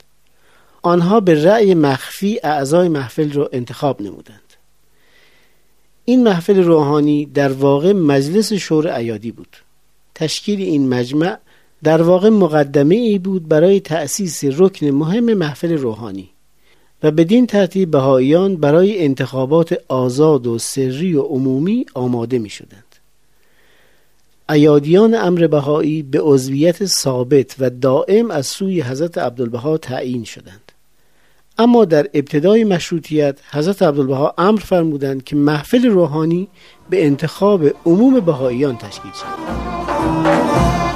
آنها 0.88 1.20
به 1.20 1.44
رأی 1.44 1.74
مخفی 1.74 2.40
اعضای 2.44 2.90
محفل 2.90 3.32
را 3.32 3.50
انتخاب 3.54 4.02
نمودند 4.02 4.42
این 6.06 6.24
محفل 6.24 6.64
روحانی 6.64 7.26
در 7.26 7.52
واقع 7.52 7.94
مجلس 7.94 8.54
شور 8.54 8.88
ایادی 8.88 9.32
بود 9.32 9.58
تشکیل 10.16 10.62
این 10.62 10.90
مجمع 10.90 11.38
در 11.84 12.02
واقع 12.02 12.30
مقدمه 12.30 12.96
ای 12.96 13.20
بود 13.20 13.48
برای 13.48 13.80
تأسیس 13.80 14.44
رکن 14.44 14.86
مهم 14.86 15.34
محفل 15.34 15.78
روحانی 15.78 16.30
و 17.04 17.12
بدین 17.12 17.48
ترتیب 17.48 17.92
بهاییان 17.92 18.56
برای 18.56 19.04
انتخابات 19.04 19.80
آزاد 19.88 20.48
و 20.48 20.58
سری 20.58 21.14
و 21.14 21.22
عمومی 21.22 21.86
آماده 21.94 22.40
می 22.40 22.50
شدند. 22.50 22.84
ایادیان 24.50 25.16
امر 25.16 25.48
بهایی 25.48 26.04
به 26.04 26.20
عضویت 26.22 26.86
ثابت 26.86 27.56
و 27.60 27.70
دائم 27.70 28.32
از 28.32 28.48
سوی 28.48 28.82
حضرت 28.82 29.18
عبدالبها 29.18 29.78
تعیین 29.78 30.24
شدند. 30.24 30.67
اما 31.60 31.86
در 31.86 32.08
ابتدای 32.14 32.64
مشروطیت 32.64 33.40
حضرت 33.52 33.82
عبدالبها 33.82 34.34
امر 34.38 34.60
فرمودند 34.60 35.24
که 35.24 35.36
محفل 35.36 35.86
روحانی 35.86 36.48
به 36.90 37.06
انتخاب 37.06 37.66
عموم 37.86 38.20
بهاییان 38.20 38.78
تشکیل 38.78 39.12
شود. 39.12 40.87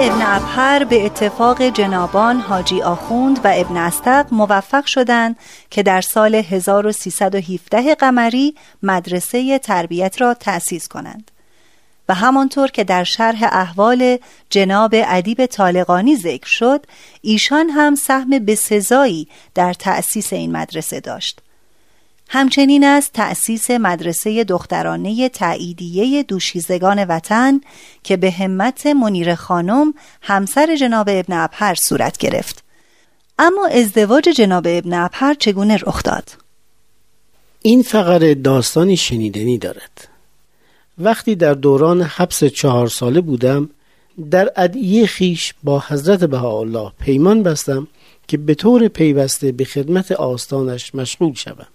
ابن 0.00 0.22
ابهر 0.22 0.84
به 0.84 1.06
اتفاق 1.06 1.62
جنابان 1.62 2.40
حاجی 2.40 2.82
آخوند 2.82 3.40
و 3.44 3.52
ابن 3.54 3.76
استق 3.76 4.26
موفق 4.30 4.86
شدند 4.86 5.36
که 5.70 5.82
در 5.82 6.00
سال 6.00 6.34
1317 6.34 7.94
قمری 7.94 8.54
مدرسه 8.82 9.58
تربیت 9.58 10.20
را 10.20 10.34
تأسیس 10.34 10.88
کنند. 10.88 11.30
و 12.08 12.14
همانطور 12.14 12.68
که 12.68 12.84
در 12.84 13.04
شرح 13.04 13.42
احوال 13.42 14.18
جناب 14.50 14.90
ادیب 14.94 15.46
طالقانی 15.46 16.16
ذکر 16.16 16.48
شد 16.48 16.86
ایشان 17.22 17.70
هم 17.70 17.94
سهم 17.94 18.30
بسزایی 18.30 19.28
در 19.54 19.72
تأسیس 19.72 20.32
این 20.32 20.52
مدرسه 20.52 21.00
داشت. 21.00 21.40
همچنین 22.30 22.84
از 22.84 23.10
تأسیس 23.12 23.70
مدرسه 23.70 24.44
دخترانه 24.44 25.28
تاییدیه 25.28 26.22
دوشیزگان 26.22 27.04
وطن 27.04 27.60
که 28.02 28.16
به 28.16 28.30
همت 28.30 28.86
منیر 28.86 29.34
خانم 29.34 29.94
همسر 30.22 30.76
جناب 30.76 31.06
ابن 31.10 31.32
ابهر 31.32 31.74
صورت 31.74 32.18
گرفت. 32.18 32.64
اما 33.38 33.66
ازدواج 33.66 34.24
جناب 34.28 34.66
ابن 34.66 34.94
ابهر 34.94 35.34
چگونه 35.34 35.76
رخ 35.76 36.02
داد؟ 36.02 36.30
این 37.62 37.82
فقر 37.82 38.34
داستانی 38.34 38.96
شنیدنی 38.96 39.58
دارد. 39.58 40.08
وقتی 40.98 41.34
در 41.34 41.54
دوران 41.54 42.02
حبس 42.02 42.44
چهار 42.44 42.88
ساله 42.88 43.20
بودم 43.20 43.70
در 44.30 44.52
ادعیه 44.56 45.06
خیش 45.06 45.54
با 45.64 45.84
حضرت 45.88 46.24
بهاءالله 46.24 46.92
پیمان 47.00 47.42
بستم 47.42 47.88
که 48.28 48.36
به 48.36 48.54
طور 48.54 48.88
پیوسته 48.88 49.52
به 49.52 49.64
خدمت 49.64 50.12
آستانش 50.12 50.94
مشغول 50.94 51.34
شوم. 51.34 51.66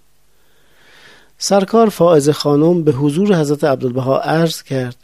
سرکار 1.38 1.90
فائز 1.90 2.30
خانم 2.30 2.84
به 2.84 2.92
حضور 2.92 3.36
حضرت 3.36 3.64
عبدالبها 3.64 4.20
عرض 4.20 4.62
کرد 4.64 4.96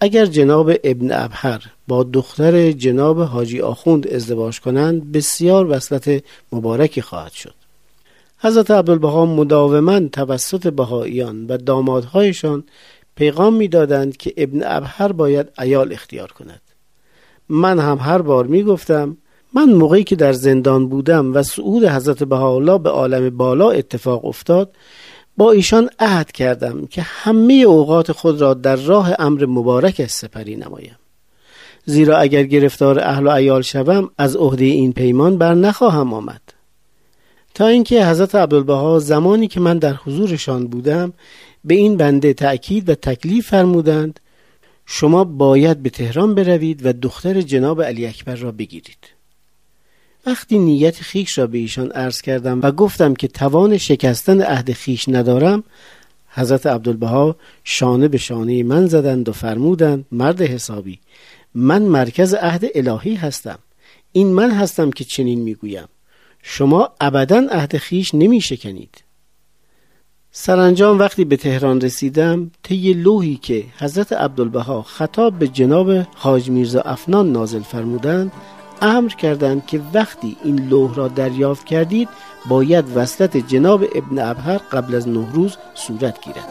اگر 0.00 0.26
جناب 0.26 0.72
ابن 0.84 1.12
ابهر 1.12 1.64
با 1.88 2.02
دختر 2.02 2.72
جناب 2.72 3.20
حاجی 3.20 3.60
آخوند 3.60 4.08
ازدواج 4.08 4.60
کنند 4.60 5.12
بسیار 5.12 5.70
وصلت 5.70 6.24
مبارکی 6.52 7.02
خواهد 7.02 7.32
شد. 7.32 7.54
حضرت 8.38 8.70
عبدالبها 8.70 9.26
مداوما 9.26 10.00
توسط 10.00 10.66
بهاییان 10.66 11.46
و 11.46 11.56
دامادهایشان 11.56 12.64
پیغام 13.16 13.54
می‌دادند 13.54 14.16
که 14.16 14.34
ابن 14.36 14.60
ابهر 14.64 15.12
باید 15.12 15.48
ایال 15.58 15.92
اختیار 15.92 16.32
کند. 16.32 16.60
من 17.48 17.78
هم 17.78 17.98
هر 17.98 18.22
بار 18.22 18.46
می 18.46 18.62
گفتم 18.62 19.16
من 19.54 19.72
موقعی 19.72 20.04
که 20.04 20.16
در 20.16 20.32
زندان 20.32 20.88
بودم 20.88 21.34
و 21.34 21.42
صعود 21.42 21.84
حضرت 21.84 22.24
بهاءالله 22.24 22.78
به 22.78 22.90
عالم 22.90 23.36
بالا 23.36 23.70
اتفاق 23.70 24.24
افتاد 24.24 24.70
با 25.38 25.52
ایشان 25.52 25.90
عهد 25.98 26.32
کردم 26.32 26.86
که 26.86 27.02
همه 27.02 27.54
اوقات 27.54 28.12
خود 28.12 28.40
را 28.40 28.54
در 28.54 28.76
راه 28.76 29.12
امر 29.18 29.46
مبارکش 29.46 30.10
سپری 30.10 30.56
نمایم. 30.56 30.96
زیرا 31.84 32.18
اگر 32.18 32.42
گرفتار 32.42 33.00
اهل 33.00 33.26
و 33.26 33.30
ایال 33.30 33.62
شوم 33.62 34.10
از 34.18 34.36
عهده 34.36 34.64
این 34.64 34.92
پیمان 34.92 35.38
بر 35.38 35.54
نخواهم 35.54 36.14
آمد. 36.14 36.40
تا 37.54 37.66
اینکه 37.66 38.06
حضرت 38.06 38.34
عبدالبها 38.34 38.98
زمانی 38.98 39.48
که 39.48 39.60
من 39.60 39.78
در 39.78 39.94
حضورشان 39.94 40.66
بودم 40.66 41.12
به 41.64 41.74
این 41.74 41.96
بنده 41.96 42.32
تأکید 42.32 42.88
و 42.88 42.94
تکلیف 42.94 43.48
فرمودند 43.48 44.20
شما 44.86 45.24
باید 45.24 45.82
به 45.82 45.90
تهران 45.90 46.34
بروید 46.34 46.86
و 46.86 46.92
دختر 46.92 47.40
جناب 47.40 47.82
علی 47.82 48.06
اکبر 48.06 48.34
را 48.34 48.52
بگیرید. 48.52 49.17
وقتی 50.26 50.58
نیت 50.58 50.96
خیش 51.00 51.38
را 51.38 51.46
به 51.46 51.58
ایشان 51.58 51.90
عرض 51.90 52.20
کردم 52.20 52.60
و 52.62 52.70
گفتم 52.70 53.14
که 53.14 53.28
توان 53.28 53.78
شکستن 53.78 54.42
عهد 54.42 54.72
خیش 54.72 55.08
ندارم 55.08 55.64
حضرت 56.28 56.66
عبدالبها 56.66 57.36
شانه 57.64 58.08
به 58.08 58.18
شانه 58.18 58.62
من 58.62 58.86
زدند 58.86 59.28
و 59.28 59.32
فرمودند 59.32 60.04
مرد 60.12 60.42
حسابی 60.42 60.98
من 61.54 61.82
مرکز 61.82 62.34
عهد 62.34 62.64
الهی 62.74 63.14
هستم 63.14 63.58
این 64.12 64.28
من 64.28 64.50
هستم 64.50 64.90
که 64.90 65.04
چنین 65.04 65.40
می‌گویم 65.40 65.88
شما 66.42 66.90
ابدا 67.00 67.46
عهد 67.50 67.76
خیش 67.76 68.14
نمی 68.14 68.40
شکنید 68.40 69.04
سرانجام 70.30 70.98
وقتی 70.98 71.24
به 71.24 71.36
تهران 71.36 71.80
رسیدم 71.80 72.50
طی 72.62 72.92
لوحی 72.92 73.36
که 73.36 73.64
حضرت 73.78 74.12
عبدالبها 74.12 74.82
خطاب 74.82 75.38
به 75.38 75.48
جناب 75.48 75.90
حاج 76.14 76.50
میرزا 76.50 76.80
افنان 76.80 77.32
نازل 77.32 77.62
فرمودند 77.62 78.32
امر 78.82 79.08
کردند 79.08 79.66
که 79.66 79.80
وقتی 79.94 80.36
این 80.44 80.68
لوح 80.68 80.94
را 80.94 81.08
دریافت 81.08 81.66
کردید 81.66 82.08
باید 82.48 82.96
وصلت 82.96 83.36
جناب 83.36 83.84
ابن 83.94 84.18
ابهر 84.18 84.58
قبل 84.58 84.94
از 84.94 85.08
نوروز 85.08 85.56
صورت 85.74 86.20
گیرد. 86.20 86.48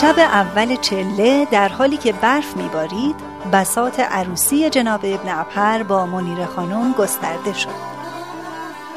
شب 0.00 0.18
اول 0.18 0.76
چله 0.76 1.44
در 1.50 1.68
حالی 1.68 1.96
که 1.96 2.12
برف 2.12 2.56
میبارید 2.56 3.16
بسات 3.52 4.00
عروسی 4.00 4.70
جناب 4.70 5.00
ابن 5.04 5.28
ابهر 5.28 5.82
با 5.82 6.06
منیر 6.06 6.46
خانم 6.46 6.92
گسترده 6.92 7.52
شد. 7.52 7.68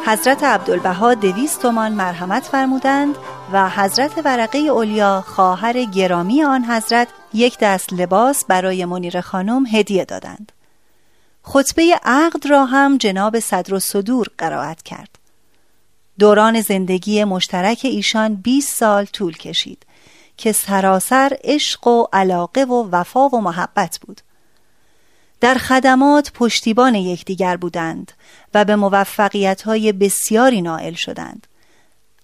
حضرت 0.05 0.43
عبدالبها 0.43 1.13
دویست 1.13 1.61
تومان 1.61 1.91
مرحمت 1.91 2.43
فرمودند 2.43 3.15
و 3.53 3.69
حضرت 3.69 4.11
ورقه 4.25 4.57
اولیا 4.57 5.21
خواهر 5.21 5.83
گرامی 5.83 6.43
آن 6.43 6.65
حضرت 6.65 7.07
یک 7.33 7.57
دست 7.61 7.93
لباس 7.93 8.45
برای 8.45 8.85
منیر 8.85 9.21
خانم 9.21 9.65
هدیه 9.71 10.05
دادند. 10.05 10.51
خطبه 11.41 11.99
عقد 12.03 12.47
را 12.47 12.65
هم 12.65 12.97
جناب 12.97 13.39
صدر 13.39 13.73
و 13.73 13.79
صدور 13.79 14.27
قرائت 14.37 14.81
کرد. 14.81 15.19
دوران 16.19 16.61
زندگی 16.61 17.23
مشترک 17.23 17.79
ایشان 17.83 18.35
20 18.35 18.75
سال 18.75 19.05
طول 19.05 19.37
کشید. 19.37 19.85
که 20.37 20.51
سراسر 20.51 21.37
عشق 21.43 21.87
و 21.87 22.07
علاقه 22.13 22.63
و 22.63 22.89
وفا 22.91 23.29
و 23.29 23.41
محبت 23.41 23.99
بود. 24.01 24.21
در 25.41 25.55
خدمات 25.55 26.31
پشتیبان 26.31 26.95
یکدیگر 26.95 27.57
بودند 27.57 28.11
و 28.53 28.65
به 28.65 28.75
موفقیت 28.75 29.61
های 29.61 29.91
بسیاری 29.91 30.61
نائل 30.61 30.93
شدند. 30.93 31.47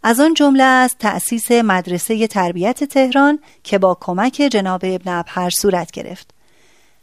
از 0.04 0.20
آن 0.20 0.34
جمله 0.34 0.64
از 0.64 0.96
تأسیس 1.00 1.52
مدرسه 1.52 2.28
تربیت 2.28 2.84
تهران 2.84 3.40
که 3.64 3.78
با 3.78 3.98
کمک 4.02 4.34
جناب 4.52 4.82
ابن 4.84 5.12
ابهر 5.12 5.50
صورت 5.50 5.92
گرفت. 5.92 6.39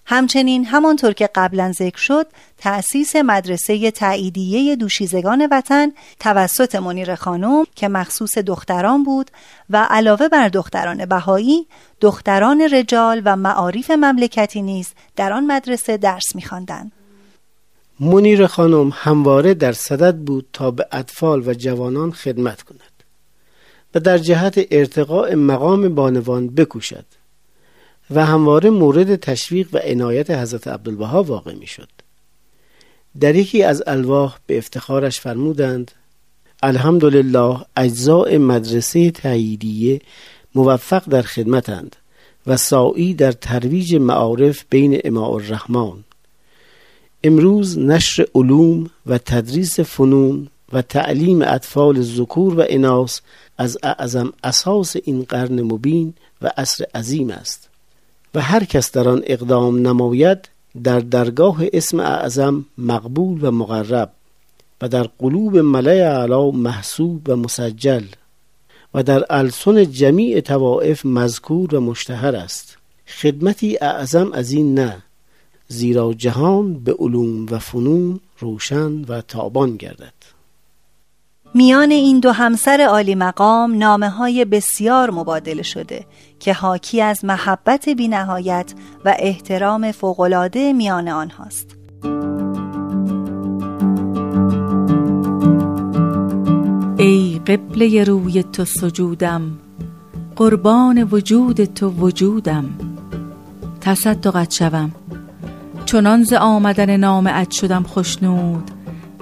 همچنین 0.08 0.64
همانطور 0.64 1.12
که 1.12 1.28
قبلا 1.34 1.72
ذکر 1.72 1.98
شد 1.98 2.26
تأسیس 2.58 3.16
مدرسه 3.16 3.90
تاییدیه 3.90 4.76
دوشیزگان 4.76 5.48
وطن 5.50 5.92
توسط 6.20 6.74
منیر 6.74 7.14
خانم 7.14 7.64
که 7.74 7.88
مخصوص 7.88 8.38
دختران 8.38 9.04
بود 9.04 9.30
و 9.70 9.86
علاوه 9.90 10.28
بر 10.28 10.48
دختران 10.48 11.06
بهایی 11.06 11.66
دختران 12.00 12.60
رجال 12.72 13.22
و 13.24 13.36
معارف 13.36 13.90
مملکتی 13.90 14.62
نیز 14.62 14.88
در 15.16 15.32
آن 15.32 15.46
مدرسه 15.46 15.96
درس 15.96 16.34
می‌خواندند. 16.34 16.92
منیر 18.00 18.46
خانم 18.46 18.92
همواره 18.94 19.54
در 19.54 19.72
صدد 19.72 20.16
بود 20.16 20.46
تا 20.52 20.70
به 20.70 20.86
اطفال 20.92 21.48
و 21.48 21.54
جوانان 21.54 22.12
خدمت 22.12 22.62
کند 22.62 22.80
و 23.94 24.00
در 24.00 24.18
جهت 24.18 24.58
ارتقاء 24.70 25.34
مقام 25.34 25.94
بانوان 25.94 26.48
بکوشد 26.48 27.04
و 28.10 28.26
همواره 28.26 28.70
مورد 28.70 29.16
تشویق 29.16 29.68
و 29.72 29.78
عنایت 29.78 30.30
حضرت 30.30 30.68
عبدالبها 30.68 31.22
واقع 31.22 31.54
می 31.54 31.66
شد. 31.66 31.88
در 33.20 33.34
یکی 33.34 33.62
از 33.62 33.82
الواح 33.86 34.36
به 34.46 34.58
افتخارش 34.58 35.20
فرمودند 35.20 35.90
الحمدلله 36.62 37.60
اجزاء 37.76 38.38
مدرسه 38.38 39.10
تاییدیه 39.10 40.00
موفق 40.54 41.04
در 41.04 41.22
خدمتند 41.22 41.96
و 42.46 42.56
سائی 42.56 43.14
در 43.14 43.32
ترویج 43.32 43.94
معارف 43.94 44.64
بین 44.70 45.00
اماع 45.04 45.30
الرحمن 45.30 46.04
امروز 47.24 47.78
نشر 47.78 48.26
علوم 48.34 48.90
و 49.06 49.18
تدریس 49.18 49.80
فنون 49.80 50.48
و 50.72 50.82
تعلیم 50.82 51.42
اطفال 51.42 52.02
ذکور 52.02 52.60
و 52.60 52.64
اناس 52.68 53.20
از 53.58 53.78
اعظم 53.82 54.32
اساس 54.44 54.96
این 55.04 55.22
قرن 55.22 55.62
مبین 55.62 56.14
و 56.42 56.50
عصر 56.56 56.84
عظیم 56.94 57.30
است 57.30 57.65
و 58.36 58.40
هر 58.40 58.64
کس 58.64 58.92
در 58.92 59.08
آن 59.08 59.22
اقدام 59.26 59.86
نماید 59.86 60.48
در 60.84 61.00
درگاه 61.00 61.58
اسم 61.72 62.00
اعظم 62.00 62.64
مقبول 62.78 63.44
و 63.44 63.50
مقرب 63.50 64.12
و 64.80 64.88
در 64.88 65.02
قلوب 65.18 65.58
ملع 65.58 66.18
اعلا 66.18 66.50
محسوب 66.50 67.28
و 67.28 67.36
مسجل 67.36 68.04
و 68.94 69.02
در 69.02 69.24
السن 69.30 69.90
جمیع 69.90 70.40
توائف 70.40 71.06
مذکور 71.06 71.74
و 71.74 71.80
مشتهر 71.80 72.36
است. 72.36 72.76
خدمتی 73.08 73.78
اعظم 73.80 74.32
از 74.32 74.52
این 74.52 74.74
نه 74.74 75.02
زیرا 75.68 76.14
جهان 76.14 76.74
به 76.74 76.94
علوم 76.98 77.46
و 77.50 77.58
فنون 77.58 78.20
روشن 78.38 79.04
و 79.04 79.20
تابان 79.20 79.76
گردد. 79.76 80.15
میان 81.56 81.90
این 81.90 82.20
دو 82.20 82.32
همسر 82.32 82.86
عالی 82.90 83.14
مقام 83.14 83.78
نامه 83.78 84.08
های 84.08 84.44
بسیار 84.44 85.10
مبادله 85.10 85.62
شده 85.62 86.06
که 86.40 86.52
حاکی 86.52 87.02
از 87.02 87.24
محبت 87.24 87.88
بینهایت 87.88 88.74
و 89.04 89.14
احترام 89.18 89.92
فوقلاده 89.92 90.72
میان 90.72 91.08
آنهاست. 91.08 91.76
ای 96.98 97.40
قبله 97.46 98.04
روی 98.04 98.42
تو 98.42 98.64
سجودم 98.64 99.58
قربان 100.36 101.02
وجود 101.02 101.64
تو 101.64 101.90
وجودم. 101.90 102.64
تصدقت 103.80 104.54
شوم. 104.54 104.92
چنان 105.84 106.24
ز 106.24 106.32
آمدن 106.32 106.96
نام 106.96 107.50
شدم 107.50 107.82
خشنود 107.82 108.75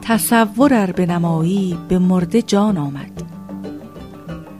تصور 0.07 0.93
به 0.93 1.07
نمایی 1.07 1.79
به 1.88 1.99
مرده 1.99 2.43
جان 2.43 2.79
آمد. 2.79 3.23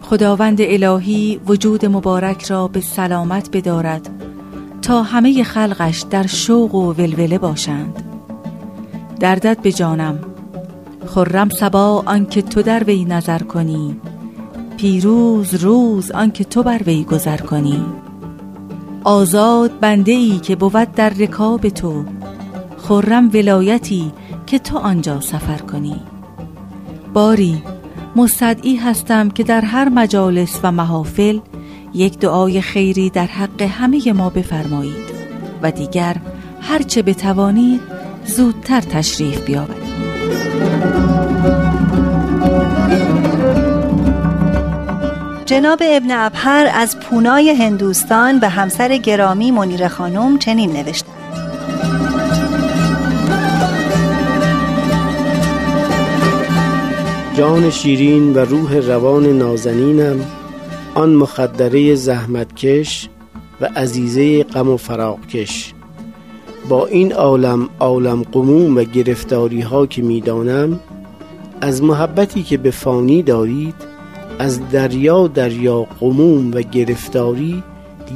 خداوند 0.01 0.59
الهی 0.61 1.41
وجود 1.47 1.87
مبارک 1.87 2.45
را 2.45 2.69
به 2.69 2.81
سلامت 2.81 3.57
بدارد 3.57 4.11
تا 4.83 5.03
همه 5.03 5.45
خلقش 5.45 6.05
در 6.11 6.27
شوق 6.27 6.75
و 6.75 6.93
ولوله 6.93 7.39
باشند. 7.39 8.03
دردت 9.21 9.59
به 9.63 9.73
جانم. 9.73 10.19
خرم 11.07 11.49
سبا 11.49 12.03
آنکه 12.07 12.43
تو 12.43 12.63
در 12.63 12.85
وی 12.85 13.05
نظر 13.05 13.39
کنی. 13.39 13.97
پیروز 14.77 15.55
روز 15.55 16.11
آنکه 16.11 16.45
تو 16.45 16.63
بر 16.63 16.83
وی 16.87 17.05
گذر 17.05 17.37
کنی. 17.37 17.85
آزاد 19.05 19.81
بنده 19.81 20.13
ای 20.13 20.39
که 20.39 20.57
بود 20.57 20.93
در 20.93 21.11
رکاب 21.11 21.69
تو. 21.69 22.05
خرم 22.77 23.31
ولایتی 23.35 24.13
که 24.47 24.59
تو 24.59 24.79
آنجا 24.79 25.21
سفر 25.21 25.59
کنی. 25.59 26.01
باری 27.13 27.63
مستدعی 28.17 28.77
هستم 28.77 29.31
که 29.31 29.45
در 29.45 29.61
هر 29.61 29.89
مجالس 29.89 30.61
و 30.63 30.73
محافل 30.73 31.39
یک 31.95 32.19
دعای 32.19 32.61
خیری 32.61 33.11
در 33.11 33.27
حق 33.27 33.63
همه 33.63 34.13
ما 34.13 34.31
بفرمایید 34.31 35.15
و 35.63 35.71
دیگر 35.71 36.17
هرچه 36.61 37.03
بتوانید 37.03 37.81
زودتر 38.25 38.81
تشریف 38.81 39.41
بیاورید. 39.41 39.85
جناب 45.47 45.79
ابن 45.83 46.11
ابهر 46.11 46.71
از 46.75 46.99
پونای 47.01 47.51
هندوستان 47.51 48.41
به 48.41 48.49
همسر 48.49 48.97
گرامی 48.97 49.51
منیر 49.51 49.89
خانم 49.89 50.39
چنین 50.39 50.73
نوشتند. 50.73 51.24
جان 57.37 57.71
شیرین 57.71 58.35
و 58.35 58.39
روح 58.39 58.77
روان 58.77 59.27
نازنینم 59.27 60.27
آن 60.95 61.15
مخدره 61.15 61.95
زحمتکش 61.95 63.09
و 63.61 63.69
عزیزه 63.77 64.43
غم 64.43 64.69
و 64.69 64.77
فراقکش 64.77 65.75
با 66.69 66.87
این 66.87 67.13
عالم 67.13 67.69
عالم 67.81 68.23
قموم 68.23 68.77
و 68.77 68.83
گرفتاری 68.83 69.61
ها 69.61 69.87
که 69.87 70.03
می‌دانم 70.03 70.81
از 71.61 71.83
محبتی 71.83 72.43
که 72.43 72.57
به 72.57 72.71
فانی 72.71 73.23
دارید 73.23 73.75
از 74.39 74.69
دریا 74.69 75.27
دریا 75.27 75.83
قموم 75.83 76.51
و 76.55 76.63
گرفتاری 76.63 77.63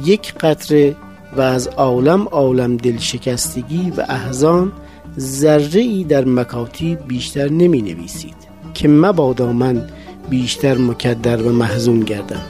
یک 0.05 0.33
قطره 0.33 0.95
و 1.37 1.41
از 1.41 1.67
عالم 1.67 2.27
عالم 2.27 2.77
دلشکستگی 2.77 3.93
و 3.97 4.05
احزان 4.09 4.71
ذره 5.19 5.81
ای 5.81 6.03
در 6.03 6.25
مکاتی 6.25 6.97
بیشتر 7.07 7.49
نمی 7.49 7.81
نویسید 7.81 8.48
که 8.73 8.87
مبادا 8.87 9.53
من 9.53 9.87
بیشتر 10.29 10.77
مکدر 10.77 11.41
و 11.41 11.51
محزون 11.51 11.99
گردم. 11.99 12.41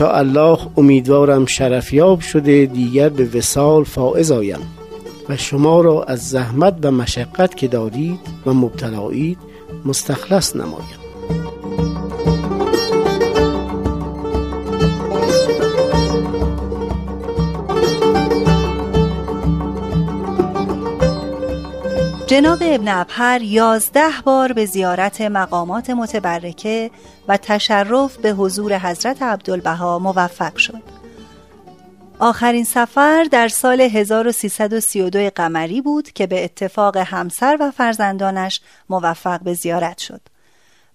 الله 0.00 0.58
امیدوارم 0.76 1.46
شرفیاب 1.46 2.20
شده 2.20 2.66
دیگر 2.66 3.08
به 3.08 3.28
وسال 3.34 3.84
فائز 3.84 4.30
آیم. 4.30 4.60
و 5.28 5.36
شما 5.36 5.80
را 5.80 6.02
از 6.02 6.28
زحمت 6.28 6.74
و 6.82 6.90
مشقت 6.90 7.56
که 7.56 7.68
دارید 7.68 8.20
و 8.46 8.52
مبتلایید 8.52 9.38
مستخلص 9.84 10.56
نمایم. 10.56 11.05
جناب 22.36 22.58
ابن 22.62 22.88
ابهر 22.88 23.42
یازده 23.42 24.12
بار 24.24 24.52
به 24.52 24.66
زیارت 24.66 25.20
مقامات 25.20 25.90
متبرکه 25.90 26.90
و 27.28 27.36
تشرف 27.36 28.16
به 28.16 28.32
حضور 28.32 28.78
حضرت 28.78 29.22
عبدالبها 29.22 29.98
موفق 29.98 30.56
شد. 30.56 30.82
آخرین 32.18 32.64
سفر 32.64 33.26
در 33.30 33.48
سال 33.48 33.80
1332 33.80 35.30
قمری 35.30 35.80
بود 35.80 36.12
که 36.12 36.26
به 36.26 36.44
اتفاق 36.44 36.96
همسر 36.96 37.56
و 37.60 37.70
فرزندانش 37.70 38.60
موفق 38.88 39.40
به 39.40 39.54
زیارت 39.54 39.98
شد 39.98 40.20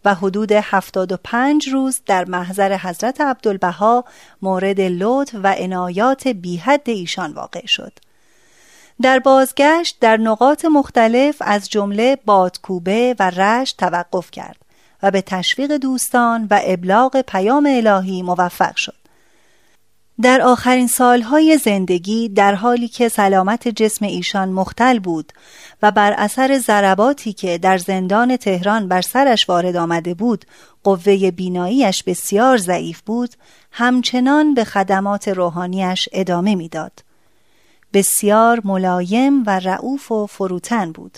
و 0.06 0.16
حدود 0.16 0.52
75 0.52 1.70
روز 1.70 2.02
در 2.06 2.26
محضر 2.26 2.78
حضرت 2.78 3.22
عبدالبها 3.22 4.06
مورد 4.42 4.82
لطف 4.82 5.36
و 5.44 5.56
عنایات 5.58 6.28
بیحد 6.28 6.82
ایشان 6.86 7.34
واقع 7.34 7.66
شد. 7.66 8.11
در 9.02 9.20
بازگشت 9.20 9.98
در 10.00 10.18
نقاط 10.18 10.66
مختلف 10.66 11.36
از 11.40 11.70
جمله 11.70 12.18
بادکوبه 12.26 13.16
و 13.20 13.30
رشت 13.30 13.78
توقف 13.78 14.32
کرد 14.32 14.58
و 15.04 15.12
به 15.12 15.22
تشویق 15.22 15.72
دوستان 15.72 16.48
و 16.52 16.60
ابلاغ 16.64 17.22
پیام 17.22 17.66
الهی 17.66 18.22
موفق 18.22 18.76
شد. 18.76 18.96
در 20.22 20.42
آخرین 20.42 20.88
سالهای 20.88 21.58
زندگی 21.58 22.30
در 22.30 22.56
حالی 22.56 22.88
که 22.88 23.10
سلامت 23.10 23.68
جسم 23.68 24.06
ایشان 24.06 24.50
مختل 24.50 25.00
بود 25.00 25.32
و 25.82 25.92
بر 25.92 26.14
اثر 26.18 26.58
ضرباتی 26.58 27.34
که 27.34 27.58
در 27.58 27.78
زندان 27.78 28.38
تهران 28.38 28.88
بر 28.88 29.02
سرش 29.02 29.50
وارد 29.50 29.76
آمده 29.76 30.14
بود 30.14 30.46
قوه 30.84 31.32
بیناییش 31.32 32.04
بسیار 32.04 32.58
ضعیف 32.58 33.02
بود 33.02 33.30
همچنان 33.72 34.54
به 34.54 34.64
خدمات 34.64 35.28
روحانیش 35.28 36.10
ادامه 36.12 36.56
می‌داد. 36.56 37.11
بسیار 37.94 38.62
ملایم 38.64 39.44
و 39.48 39.60
رعوف 39.60 40.12
و 40.12 40.26
فروتن 40.26 40.92
بود. 40.92 41.18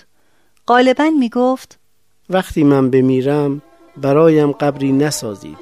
غالبا 0.67 1.09
می 1.19 1.29
گفت 1.29 1.79
وقتی 2.29 2.63
من 2.63 2.89
بمیرم 2.89 3.62
برایم 3.97 4.51
قبری 4.51 4.91
نسازید 4.91 5.57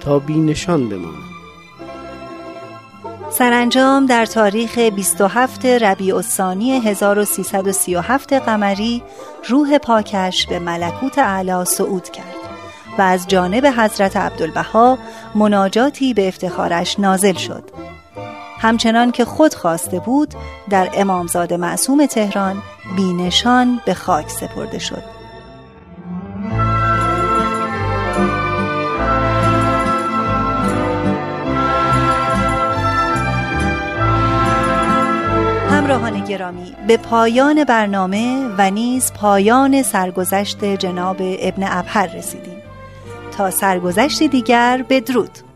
تا 0.00 0.18
بی 0.18 0.38
نشان 0.38 0.88
بمانم. 0.88 1.32
سرانجام 3.30 4.06
در 4.06 4.26
تاریخ 4.26 4.78
27 4.78 5.66
ربیع 5.66 6.16
الثانی 6.16 6.80
1337 6.80 8.32
قمری 8.32 9.02
روح 9.48 9.78
پاکش 9.78 10.46
به 10.46 10.58
ملکوت 10.58 11.18
اعلی 11.18 11.64
صعود 11.64 12.08
کرد 12.10 12.34
و 12.98 13.02
از 13.02 13.28
جانب 13.28 13.66
حضرت 13.66 14.16
عبدالبها 14.16 14.98
مناجاتی 15.34 16.14
به 16.14 16.28
افتخارش 16.28 17.00
نازل 17.00 17.34
شد. 17.34 17.91
همچنان 18.62 19.10
که 19.10 19.24
خود 19.24 19.54
خواسته 19.54 20.00
بود 20.00 20.34
در 20.70 20.90
امامزاده 20.94 21.56
معصوم 21.56 22.06
تهران 22.06 22.62
بینشان 22.96 23.80
به 23.86 23.94
خاک 23.94 24.30
سپرده 24.30 24.78
شد. 24.78 25.02
همراهان 35.70 36.24
گرامی 36.24 36.74
به 36.88 36.96
پایان 36.96 37.64
برنامه 37.64 38.48
و 38.58 38.70
نیز 38.70 39.12
پایان 39.12 39.82
سرگذشت 39.82 40.64
جناب 40.64 41.16
ابن 41.20 41.66
ابهر 41.70 42.06
رسیدیم. 42.06 42.62
تا 43.36 43.50
سرگذشت 43.50 44.22
دیگر 44.22 44.84
بدرود. 44.88 45.51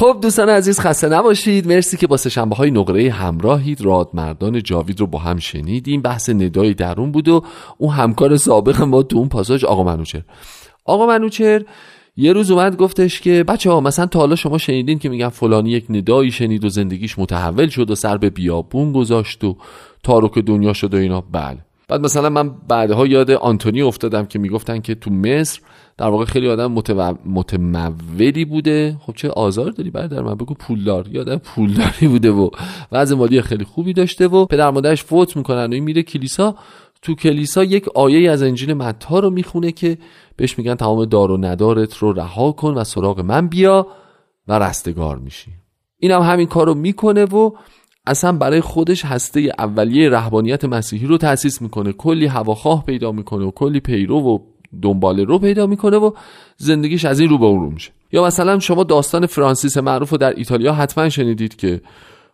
خب 0.00 0.18
دوستان 0.22 0.48
عزیز 0.48 0.80
خسته 0.80 1.08
نباشید. 1.08 1.68
مرسی 1.68 1.96
که 1.96 2.06
با 2.06 2.16
سشنبه 2.16 2.56
های 2.56 2.70
نقره 2.70 3.10
همراهید. 3.10 3.80
رادمردان 3.80 4.62
جاوید 4.62 5.00
رو 5.00 5.06
با 5.06 5.18
هم 5.18 5.38
شنیدیم. 5.38 6.02
بحث 6.02 6.30
ندای 6.30 6.74
درون 6.74 7.12
بود 7.12 7.28
و 7.28 7.44
اون 7.78 7.94
همکار 7.94 8.36
سابق 8.36 8.82
ما 8.82 9.02
تو 9.02 9.18
اون 9.18 9.28
پاساج 9.28 9.64
آقا 9.64 9.82
منوچر 9.82 10.22
آقا 10.84 11.06
منوچر 11.06 11.64
یه 12.16 12.32
روز 12.32 12.50
اومد 12.50 12.76
گفتش 12.76 13.20
که 13.20 13.44
بچه 13.44 13.70
ها 13.70 13.80
مثلا 13.80 14.06
تا 14.06 14.18
حالا 14.18 14.36
شما 14.36 14.58
شنیدین 14.58 14.98
که 14.98 15.08
میگن 15.08 15.28
فلانی 15.28 15.70
یک 15.70 15.86
ندایی 15.90 16.30
شنید 16.30 16.64
و 16.64 16.68
زندگیش 16.68 17.18
متحول 17.18 17.68
شد 17.68 17.90
و 17.90 17.94
سر 17.94 18.16
به 18.16 18.30
بیابون 18.30 18.92
گذاشت 18.92 19.44
و 19.44 19.56
تارک 20.02 20.38
دنیا 20.38 20.72
شد 20.72 20.94
و 20.94 20.96
اینا؟ 20.96 21.20
بله. 21.20 21.58
بعد 21.90 22.00
مثلا 22.00 22.28
من 22.28 22.50
بعدها 22.68 23.06
یاد 23.06 23.30
آنتونی 23.30 23.82
افتادم 23.82 24.26
که 24.26 24.38
می‌گفتن 24.38 24.80
که 24.80 24.94
تو 24.94 25.10
مصر 25.10 25.60
در 25.98 26.06
واقع 26.06 26.24
خیلی 26.24 26.48
آدم 26.48 26.72
متمولی 27.26 28.44
بوده. 28.44 28.96
خب 29.00 29.12
چه 29.16 29.30
آزار 29.30 29.70
داری 29.70 29.90
برادر؟ 29.90 30.22
من 30.22 30.34
بگو 30.34 30.54
پولدار. 30.54 31.08
یادم 31.08 31.36
پولداری 31.36 32.08
بوده 32.08 32.30
و 32.30 32.50
وضع 32.92 33.16
مالی 33.16 33.42
خیلی 33.42 33.64
خوبی 33.64 33.92
داشته 33.92 34.28
و 34.28 34.44
پدر 34.44 34.70
مادرش 34.70 35.04
فوت 35.04 35.36
می‌کنن 35.36 35.66
و 35.66 35.72
این 35.72 35.84
میره 35.84 36.02
کلیسا. 36.02 36.54
تو 37.02 37.14
کلیسا 37.14 37.64
یک 37.64 37.88
آیه 37.88 38.30
از 38.30 38.42
انجیل 38.42 38.74
متا 38.74 39.18
رو 39.18 39.30
می‌خونه 39.30 39.72
که 39.72 39.98
بهش 40.36 40.58
میگن 40.58 40.74
تمام 40.74 41.04
دار 41.04 41.30
و 41.30 41.36
ندارت 41.36 41.96
رو 41.96 42.12
رها 42.12 42.52
کن 42.52 42.74
و 42.74 42.84
سراغ 42.84 43.20
من 43.20 43.48
بیا 43.48 43.86
و 44.48 44.58
رستگار 44.58 45.18
میشی. 45.18 45.50
این 45.98 46.10
هم 46.10 46.22
همین 46.22 46.46
کار 46.46 46.66
رو 46.66 46.74
می‌کنه 46.74 47.24
و 47.24 47.50
اصلا 48.10 48.32
برای 48.32 48.60
خودش 48.60 49.04
هسته 49.04 49.52
اولیه 49.58 50.10
رهبانیت 50.10 50.64
مسیحی 50.64 51.06
رو 51.06 51.18
تأسیس 51.18 51.62
می‌کنه. 51.62 51.92
کلی 51.92 52.26
هواخواه 52.26 52.84
پیدا 52.84 53.12
می‌کنه 53.12 53.44
و 53.44 53.50
کلی 53.50 53.80
پیرو 53.80 54.20
و 54.20 54.38
دنبال 54.82 55.20
رو 55.20 55.38
پیدا 55.38 55.66
می‌کنه 55.66 55.96
و 55.96 56.10
زندگیش 56.56 57.04
از 57.04 57.20
این 57.20 57.28
رو 57.28 57.38
به 57.38 57.46
اون 57.46 57.60
رو 57.60 57.70
میشه. 57.70 57.90
یا 58.12 58.24
مثلا 58.24 58.58
شما 58.58 58.84
داستان 58.84 59.26
فرانسیس 59.26 59.76
معروف 59.76 60.10
رو 60.10 60.18
در 60.18 60.34
ایتالیا 60.36 60.72
حتما 60.72 61.08
شنیدید 61.08 61.56
که 61.56 61.80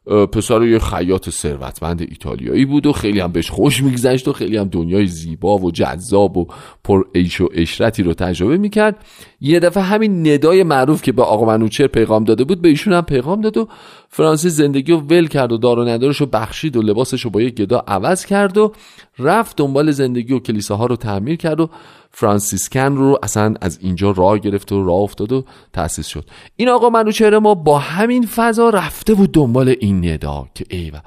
پسر 0.06 0.62
یه 0.62 0.78
خیاط 0.78 1.30
ثروتمند 1.30 2.00
ایتالیایی 2.00 2.64
بود 2.64 2.86
و 2.86 2.92
خیلی 2.92 3.20
هم 3.20 3.32
بهش 3.32 3.50
خوش 3.50 3.82
میگذشت 3.82 4.28
و 4.28 4.32
خیلی 4.32 4.56
هم 4.56 4.68
دنیای 4.68 5.06
زیبا 5.06 5.58
و 5.58 5.70
جذاب 5.70 6.36
و 6.36 6.46
پر 6.84 7.04
عیش 7.14 7.40
و 7.40 7.48
اشرتی 7.54 8.02
رو 8.02 8.14
تجربه 8.14 8.56
می‌کرد. 8.56 8.96
یه 9.40 9.60
دفعه 9.60 9.82
همین 9.82 10.28
ندای 10.28 10.62
معروف 10.62 11.02
که 11.02 11.12
به 11.12 11.22
آقا 11.22 11.46
منوچر 11.46 11.86
پیغام 11.86 12.24
داده 12.24 12.44
بود 12.44 12.62
به 12.62 12.68
ایشون 12.68 12.92
هم 12.92 13.02
پیغام 13.02 13.40
داد 13.40 13.56
و 13.56 13.68
فرانسیس 14.08 14.52
زندگی 14.52 14.92
رو 14.92 14.98
ول 14.98 15.26
کرد 15.26 15.52
و 15.52 15.58
دار 15.58 15.78
و 15.78 15.84
ندارش 15.84 16.16
رو 16.16 16.26
بخشید 16.26 16.76
و 16.76 16.82
لباسش 16.82 17.20
رو 17.20 17.30
با 17.30 17.40
یه 17.40 17.50
گدا 17.50 17.84
عوض 17.86 18.24
کرد 18.24 18.58
و 18.58 18.72
رفت 19.18 19.56
دنبال 19.56 19.90
زندگی 19.90 20.34
و 20.34 20.38
کلیساها 20.38 20.86
رو 20.86 20.96
تعمیر 20.96 21.36
کرد 21.36 21.60
و 21.60 21.70
فرانسیسکن 22.18 22.96
رو 22.96 23.18
اصلا 23.22 23.54
از 23.60 23.78
اینجا 23.82 24.10
راه 24.10 24.38
گرفت 24.38 24.72
و 24.72 24.84
راه 24.84 25.00
افتاد 25.00 25.32
و 25.32 25.44
تأسیس 25.72 26.06
شد. 26.06 26.24
این 26.56 26.68
آقا 26.68 26.90
منوچهر 26.90 27.38
ما 27.38 27.54
با 27.54 27.78
همین 27.78 28.26
فضا 28.26 28.70
رفته 28.70 29.14
بود 29.14 29.32
دنبال 29.32 29.74
این 29.80 30.08
ندا 30.10 30.48
که 30.54 30.64
ایوه 30.70 31.00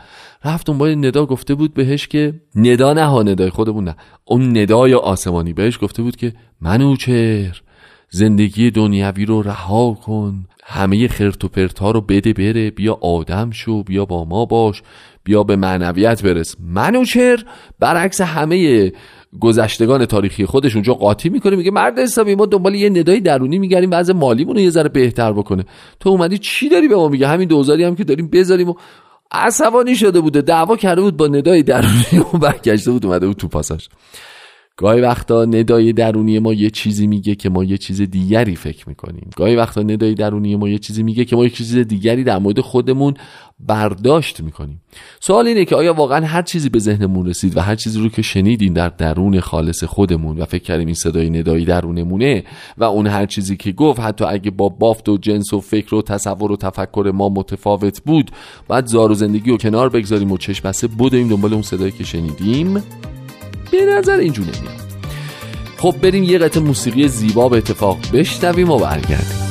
رفت 0.45 0.67
دنبال 0.67 1.05
ندا 1.05 1.25
گفته 1.25 1.55
بود 1.55 1.73
بهش 1.73 2.07
که 2.07 2.33
ندا 2.55 2.93
نه 2.93 3.05
ها 3.05 3.23
ندای 3.23 3.49
خودمون 3.49 3.83
نه. 3.83 3.95
اون 4.25 4.57
ندای 4.57 4.93
آسمانی 4.93 5.53
بهش 5.53 5.79
گفته 5.81 6.01
بود 6.01 6.15
که 6.15 6.33
منوچهر 6.61 7.61
زندگی 8.09 8.71
دنیوی 8.71 9.25
رو 9.25 9.41
رها 9.41 9.93
کن 9.93 10.45
همه 10.63 11.07
خرت 11.07 11.43
و 11.43 11.47
پرت 11.47 11.81
رو 11.81 12.01
بده 12.01 12.33
بره 12.33 12.71
بیا 12.71 12.93
آدم 13.01 13.51
شو 13.51 13.83
بیا 13.83 14.05
با 14.05 14.25
ما 14.25 14.45
باش 14.45 14.81
بیا 15.23 15.43
به 15.43 15.55
معنویت 15.55 16.23
برس. 16.23 16.55
منوچر 16.59 17.43
برعکس 17.79 18.21
همه 18.21 18.91
گذشتگان 19.39 20.05
تاریخی 20.05 20.45
خودش 20.45 20.75
اونجا 20.75 20.93
قاطی 20.93 21.29
می‌کنه 21.29 21.55
میگه 21.55 21.71
مرد 21.71 21.99
حسابی 21.99 22.35
ما 22.35 22.45
دنبال 22.45 22.75
یه 22.75 22.89
ندای 22.89 23.19
درونی 23.19 23.59
میگردیم 23.59 23.89
وضع 23.91 24.13
مالیمون 24.13 24.55
رو 24.55 24.61
یه 24.61 24.69
ذره 24.69 24.89
بهتر 24.89 25.33
بکنه. 25.33 25.65
تو 25.99 26.09
اومدی 26.09 26.37
چی 26.37 26.69
داری 26.69 26.87
به 26.87 26.95
ما 26.95 27.07
میگه؟ 27.07 27.27
همین 27.27 27.47
دوزاری 27.47 27.83
هم 27.83 27.95
که 27.95 28.03
داریم 28.03 28.27
بذاریم 28.27 28.69
و 28.69 28.73
عصبانی 29.31 29.95
شده 29.95 30.21
بوده 30.21 30.41
دعوا 30.41 30.75
کرده 30.75 31.01
بود 31.01 31.17
با 31.17 31.27
ندای 31.27 31.63
درونی 31.63 32.19
و 32.33 32.37
برگشته 32.37 32.91
بود 32.91 33.05
اومده 33.05 33.27
بود 33.27 33.37
تو 33.37 33.47
پاساش 33.47 33.89
گاهی 34.79 35.01
وقتا 35.01 35.45
ندای 35.45 35.93
درونی 35.93 36.39
ما 36.39 36.53
یه 36.53 36.69
چیزی 36.69 37.07
میگه 37.07 37.35
که 37.35 37.49
ما 37.49 37.63
یه 37.63 37.77
چیز 37.77 38.01
دیگری 38.01 38.55
فکر 38.55 38.89
می‌کنیم. 38.89 39.29
گاهی 39.35 39.55
وقتا 39.55 39.81
ندای 39.81 40.13
درونی 40.13 40.55
ما 40.55 40.69
یه 40.69 40.77
چیزی 40.77 41.03
میگه 41.03 41.25
که 41.25 41.35
ما 41.35 41.43
یه 41.43 41.49
چیز 41.49 41.77
دیگری 41.77 42.23
در 42.23 42.37
مورد 42.37 42.59
خودمون 42.59 43.13
برداشت 43.59 44.41
می‌کنیم. 44.41 44.81
سوال 45.19 45.47
اینه 45.47 45.65
که 45.65 45.75
آیا 45.75 45.93
واقعا 45.93 46.25
هر 46.25 46.41
چیزی 46.41 46.69
به 46.69 46.79
ذهنمون 46.79 47.25
رسید 47.25 47.57
و 47.57 47.61
هر 47.61 47.75
چیزی 47.75 47.99
رو 47.99 48.09
که 48.09 48.21
شنیدیم 48.21 48.73
در 48.73 48.89
درون 48.89 49.39
خالص 49.39 49.83
خودمون 49.83 50.37
و 50.37 50.45
فکر 50.45 50.63
کردیم 50.63 50.87
این 50.87 50.95
صدای 50.95 51.29
ندایی 51.29 51.65
درونمونه 51.65 52.43
و 52.77 52.83
اون 52.83 53.07
هر 53.07 53.25
چیزی 53.25 53.57
که 53.57 53.71
گفت 53.71 53.99
حتی 53.99 54.25
اگه 54.25 54.51
با 54.51 54.69
بافت 54.69 55.09
و 55.09 55.17
جنس 55.17 55.53
و 55.53 55.59
فکر 55.59 55.95
و 55.95 56.01
تصور 56.01 56.51
و 56.51 56.55
تفکر 56.55 57.11
ما 57.13 57.29
متفاوت 57.29 58.01
بود 58.01 58.31
بعد 58.67 58.85
زار 58.85 59.11
و 59.11 59.13
زندگی 59.13 59.51
و 59.51 59.57
کنار 59.57 59.89
بگذاریم 59.89 60.31
و 60.31 60.37
چشم 60.37 60.69
بسته 60.69 60.87
بدویم 60.87 61.29
دنبال 61.29 61.53
اون 61.53 61.63
صدایی 61.63 61.91
که 61.91 62.03
شنیدیم. 62.03 62.83
به 63.71 63.85
نظر 63.85 64.17
اینجور 64.17 64.45
نمیاد 64.45 64.79
خب 65.77 65.95
بریم 66.01 66.23
یه 66.23 66.37
قطع 66.37 66.59
موسیقی 66.59 67.07
زیبا 67.07 67.49
به 67.49 67.57
اتفاق 67.57 67.97
بشنویم 68.13 68.69
و 68.69 68.77
برگردیم. 68.77 69.48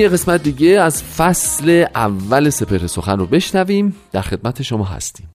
یه 0.00 0.08
قسمت 0.08 0.42
دیگه 0.42 0.80
از 0.80 1.02
فصل 1.02 1.84
اول 1.94 2.50
سپر 2.50 2.86
سخن 2.86 3.18
رو 3.18 3.26
بشنویم. 3.26 3.96
در 4.12 4.20
خدمت 4.20 4.62
شما 4.62 4.84
هستیم. 4.84 5.30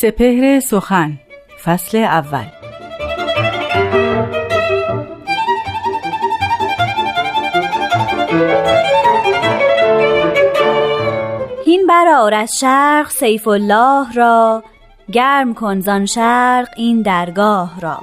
سپهر 0.00 0.60
سخن 0.60 1.18
فصل 1.64 1.98
اول. 1.98 2.46
هین 11.74 11.86
برار 11.86 12.34
از 12.34 12.58
شرق 12.58 13.10
سیف 13.10 13.48
الله 13.48 14.12
را 14.12 14.64
گرم 15.12 15.54
کن 15.54 15.80
زان 15.80 16.06
شرق 16.06 16.68
این 16.76 17.02
درگاه 17.02 17.80
را. 17.80 18.00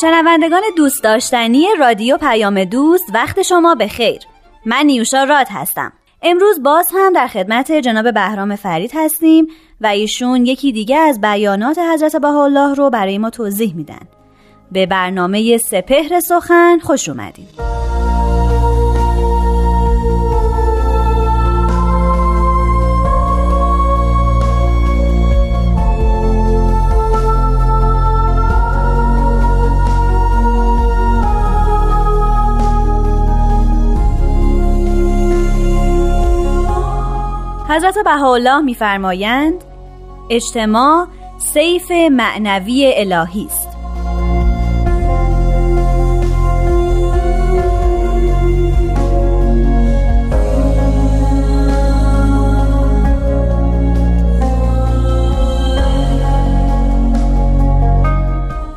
شنوندگان 0.00 0.62
دوست 0.76 1.02
داشتنی 1.02 1.66
رادیو 1.78 2.16
پیام 2.16 2.64
دوست 2.64 3.04
وقت 3.14 3.42
شما 3.42 3.74
به 3.74 3.88
خیر. 3.88 4.22
من 4.66 4.82
نیوشا 4.86 5.24
راد 5.24 5.46
هستم. 5.50 5.92
امروز 6.22 6.62
باز 6.62 6.88
هم 6.94 7.12
در 7.12 7.26
خدمت 7.26 7.72
جناب 7.72 8.14
بهرام 8.14 8.56
فرید 8.56 8.90
هستیم. 8.94 9.46
و 9.80 9.86
ایشون 9.86 10.46
یکی 10.46 10.72
دیگه 10.72 10.96
از 10.96 11.20
بیانات 11.20 11.78
حضرت 11.78 12.16
بهاءالله 12.16 12.74
رو 12.74 12.90
برای 12.90 13.18
ما 13.18 13.30
توضیح 13.30 13.74
میدن. 13.74 14.08
به 14.72 14.86
برنامه 14.86 15.58
سپهر 15.58 16.20
سخن 16.20 16.78
خوش 16.78 17.08
اومدید 17.08 17.73
حضرت 37.74 37.98
بهاءالله 37.98 38.60
میفرمایند 38.60 39.54
اجتماع 40.30 41.06
سیف 41.38 41.90
معنوی 41.90 42.92
الهی 42.96 43.46
است. 43.46 43.68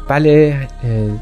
بله 0.07 0.67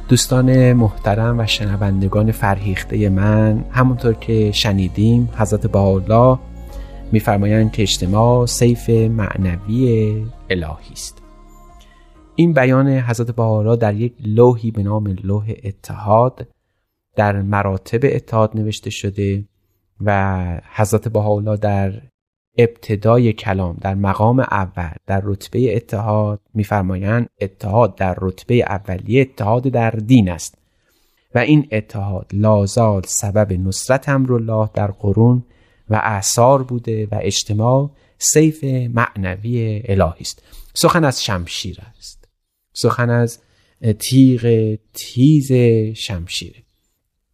دوستان 0.10 0.74
محترم 0.74 1.40
و 1.40 1.46
شنوندگان 1.46 2.32
فرهیخته 2.32 3.10
من 3.10 3.66
همونطور 3.72 4.14
که 4.14 4.52
شنیدیم 4.52 5.30
حضرت 5.38 5.68
بهاءالله 5.68 6.40
میفرمایند 7.12 7.72
که 7.72 7.82
اجتماع 7.82 8.46
سیف 8.46 8.90
معنوی 8.90 10.26
الهی 10.50 10.92
است. 10.92 11.22
این 12.36 12.54
بیان 12.54 12.88
حضرت 12.88 13.32
بهارا 13.32 13.76
در 13.76 13.96
یک 13.96 14.14
لوحی 14.26 14.72
به 14.72 14.84
نام 14.84 15.16
لوح 15.24 15.54
اتحاد 15.64 16.48
در 17.16 17.42
مراتب 17.42 18.00
اتحاد 18.04 18.58
نوشته 18.58 18.90
شده 18.90 19.46
و 20.02 20.62
حضرت 20.76 21.08
بهاءالله 21.08 21.58
در 21.58 22.02
ابتدای 22.58 23.34
کلام 23.34 23.78
در 23.82 23.96
مقام 23.96 24.40
اول 24.40 24.96
در 25.08 25.22
رتبه 25.24 25.76
اتحاد 25.76 26.40
میفرمایند 26.54 27.30
اتحاد 27.42 27.96
در 27.96 28.18
رتبه 28.22 28.56
اولیه 28.56 29.22
اتحاد 29.22 29.64
در 29.64 29.92
دین 29.92 30.30
است. 30.30 30.58
و 31.36 31.38
این 31.40 31.68
اتحاد 31.72 32.32
لازال 32.34 33.02
سبب 33.06 33.54
نصرت 33.54 34.10
امرالله 34.10 34.70
در 34.74 34.88
قرون 34.88 35.44
و 35.90 36.02
اعثار 36.04 36.64
بوده 36.64 37.08
و 37.12 37.20
اجتماع 37.22 37.92
سیف 38.18 38.64
معنوی 38.94 39.82
الهی 39.86 40.22
است. 40.22 40.44
سخن 40.74 41.04
از 41.04 41.24
شمشیر 41.24 41.78
است. 41.98 42.28
سخن 42.74 43.10
از 43.10 43.40
تیغ 44.00 44.76
تیز 44.94 45.52
شمشیره. 45.98 46.64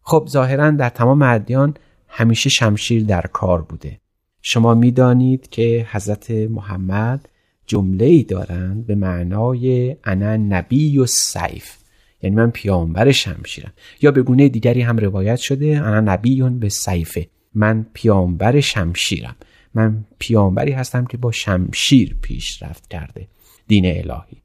خب 0.02 0.28
ظاهرا 0.30 0.70
در 0.70 0.88
تمام 0.88 1.22
ادیان 1.22 1.74
همیشه 2.08 2.50
شمشیر 2.50 3.04
در 3.04 3.22
کار 3.32 3.62
بوده. 3.62 4.00
شما 4.42 4.74
می‌دانید 4.74 5.48
که 5.50 5.86
حضرت 5.90 6.30
محمد 6.30 7.28
جمله 7.66 8.04
ای 8.04 8.22
دارند 8.22 8.86
به 8.86 8.94
معنای 8.94 9.96
انا 10.04 10.36
نبی 10.36 10.98
و 10.98 11.06
سیف 11.06 11.76
یعنی 12.22 12.36
من 12.36 12.50
پیامبر 12.50 13.12
شمشیرم. 13.12 13.72
یا 14.02 14.10
به 14.10 14.22
گونه 14.22 14.48
دیگری 14.48 14.80
هم 14.80 14.98
روایت 14.98 15.36
شده 15.36 15.66
انا 15.66 16.12
نبیون 16.12 16.58
به 16.58 16.68
سیفه. 16.68 17.26
من 17.54 17.86
پیامبر 17.92 18.60
شمشیرم. 18.60 19.36
من 19.74 20.04
پیامبری 20.18 20.72
هستم 20.72 21.04
که 21.04 21.16
با 21.16 21.32
شمشیر 21.32 22.16
پیشرفت 22.22 22.88
کرده. 22.88 23.28
دین 23.66 23.86
الهی. 23.86 24.42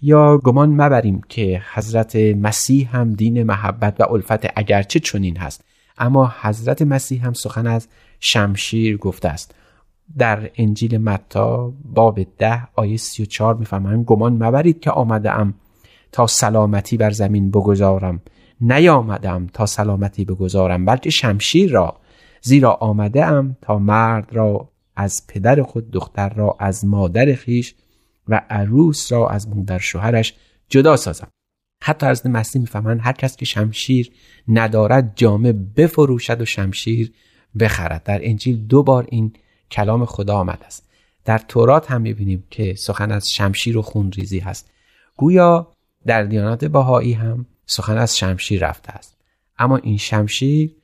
یا 0.00 0.38
گمان 0.38 0.68
مبریم 0.68 1.20
که 1.28 1.62
حضرت 1.74 2.16
مسیح 2.16 2.96
هم 2.96 3.12
دین 3.12 3.42
محبت 3.42 4.00
و 4.00 4.12
الفت 4.12 4.46
اگرچه 4.56 5.00
چنین 5.00 5.36
هست 5.36 5.64
اما 5.98 6.34
حضرت 6.40 6.82
مسیح 6.82 7.26
هم 7.26 7.32
سخن 7.32 7.66
از 7.66 7.88
شمشیر 8.20 8.96
گفته 8.96 9.28
است. 9.28 9.54
در 10.18 10.50
انجیل 10.56 10.98
متا 10.98 11.72
باب 11.84 12.20
ده 12.38 12.68
آیه 12.74 12.96
سی 12.96 13.22
و 13.22 13.26
چار 13.26 13.54
می‌فهمن 13.54 14.02
گمان 14.06 14.32
مبرید 14.32 14.80
که 14.80 14.90
آمده 14.90 15.30
ام 15.30 15.54
تا 16.12 16.26
سلامتی 16.26 16.96
بر 16.96 17.10
زمین 17.10 17.50
بگذارم. 17.50 18.22
نیامدم 18.60 19.46
تا 19.46 19.66
سلامتی 19.66 20.24
بگذارم 20.24 20.84
بلکه 20.84 21.10
شمشیر 21.10 21.70
را 21.70 21.96
زیرا 22.46 22.72
آمده 22.72 23.24
ام 23.24 23.56
تا 23.62 23.78
مرد 23.78 24.28
را 24.32 24.68
از 24.96 25.22
پدر 25.28 25.62
خود 25.62 25.90
دختر 25.90 26.28
را 26.28 26.56
از 26.60 26.84
مادر 26.84 27.34
خیش 27.34 27.74
و 28.28 28.42
عروس 28.50 29.12
را 29.12 29.28
از 29.28 29.48
مادر 29.48 29.78
شوهرش 29.78 30.34
جدا 30.68 30.96
سازم. 30.96 31.28
حتی 31.82 32.06
از 32.06 32.26
مسیح 32.26 32.60
می‌فهمند 32.60 33.00
هر 33.02 33.12
کس 33.12 33.36
که 33.36 33.44
شمشیر 33.44 34.12
ندارد 34.48 35.12
جامه 35.16 35.52
بفروشد 35.52 36.40
و 36.40 36.44
شمشیر 36.44 37.12
بخرد. 37.60 38.02
در 38.02 38.20
انجیل 38.22 38.66
دو 38.66 38.82
بار 38.82 39.06
این 39.08 39.32
کلام 39.70 40.04
خدا 40.04 40.36
آمده 40.36 40.66
است. 40.66 40.88
در 41.24 41.38
تورات 41.38 41.90
هم 41.90 42.00
می‌بینیم 42.00 42.44
که 42.50 42.74
سخن 42.74 43.12
از 43.12 43.28
شمشیر 43.28 43.78
و 43.78 43.82
خونریزی 43.82 44.38
هست. 44.38 44.70
گویا 45.16 45.72
در 46.06 46.22
دیانات 46.22 46.64
باهایی 46.64 47.12
هم 47.12 47.46
سخن 47.66 47.98
از 47.98 48.18
شمشیر 48.18 48.68
رفته 48.68 48.92
است. 48.92 49.16
اما 49.58 49.76
این 49.76 49.96
شمشیر 49.96 50.76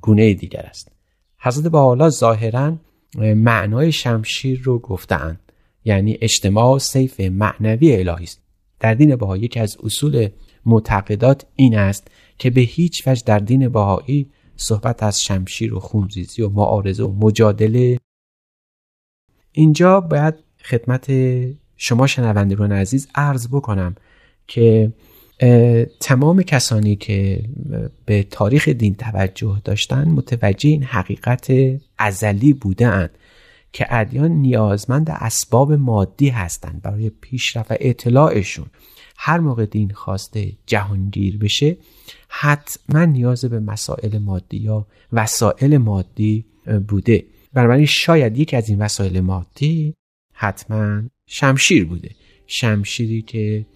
گونه 0.00 0.34
دیگر 0.34 0.60
است. 0.60 0.92
حضرت 1.38 1.74
حالا 1.74 2.10
ظاهرا 2.10 2.76
معنای 3.18 3.92
شمشیر 3.92 4.60
رو 4.62 4.78
گفتند 4.78 5.40
یعنی 5.84 6.18
اجتماع 6.20 6.78
سیف 6.78 7.20
معنوی 7.20 7.96
الهی 7.96 8.24
است. 8.24 8.42
در 8.80 8.94
دین 8.94 9.16
بهایی 9.16 9.42
یکی 9.42 9.60
از 9.60 9.76
اصول 9.84 10.28
معتقدات 10.66 11.46
این 11.56 11.78
است 11.78 12.08
که 12.38 12.50
به 12.50 12.60
هیچ 12.60 13.08
وجه 13.08 13.22
در 13.26 13.38
دین 13.38 13.68
بهایی 13.68 14.30
صحبت 14.56 15.02
از 15.02 15.20
شمشیر 15.20 15.74
و 15.74 15.80
خونریزی 15.80 16.42
و 16.42 16.48
معارضه 16.48 17.04
و 17.04 17.12
مجادله. 17.12 17.98
اینجا 19.52 20.00
باید 20.00 20.34
خدمت 20.64 21.10
شما 21.76 22.06
شنوندگان 22.06 22.72
عزیز 22.72 23.08
عرض 23.14 23.48
بکنم 23.48 23.94
که 24.46 24.92
تمام 26.00 26.42
کسانی 26.42 26.96
که 26.96 27.44
به 28.06 28.22
تاریخ 28.22 28.68
دین 28.68 28.94
توجه 28.94 29.60
داشتن 29.64 30.08
متوجه 30.08 30.70
این 30.70 30.82
حقیقت 30.82 31.52
ازلی 31.98 32.52
بودند 32.52 33.10
که 33.72 33.86
ادیان 33.90 34.30
نیازمند 34.30 35.10
اسباب 35.10 35.72
مادی 35.72 36.28
هستند 36.28 36.82
برای 36.82 37.10
پیشرفت 37.10 37.70
و 37.70 37.76
اطلاعشون. 37.80 38.66
هر 39.16 39.38
موقع 39.38 39.66
دین 39.66 39.90
خواسته 39.90 40.52
جهانگیر 40.66 41.38
بشه 41.38 41.76
حتما 42.28 43.04
نیاز 43.04 43.44
به 43.44 43.60
مسائل 43.60 44.18
مادی 44.18 44.56
یا 44.56 44.86
وسایل 45.12 45.76
مادی 45.78 46.44
بوده. 46.88 47.24
بنابراین 47.52 47.86
شاید 47.86 48.38
یکی 48.38 48.56
از 48.56 48.68
این 48.68 48.78
وسایل 48.78 49.20
مادی 49.20 49.94
حتما 50.32 51.02
شمشیر 51.26 51.86
بوده. 51.86 52.10
شمشیری 52.46 53.22
که 53.22 53.66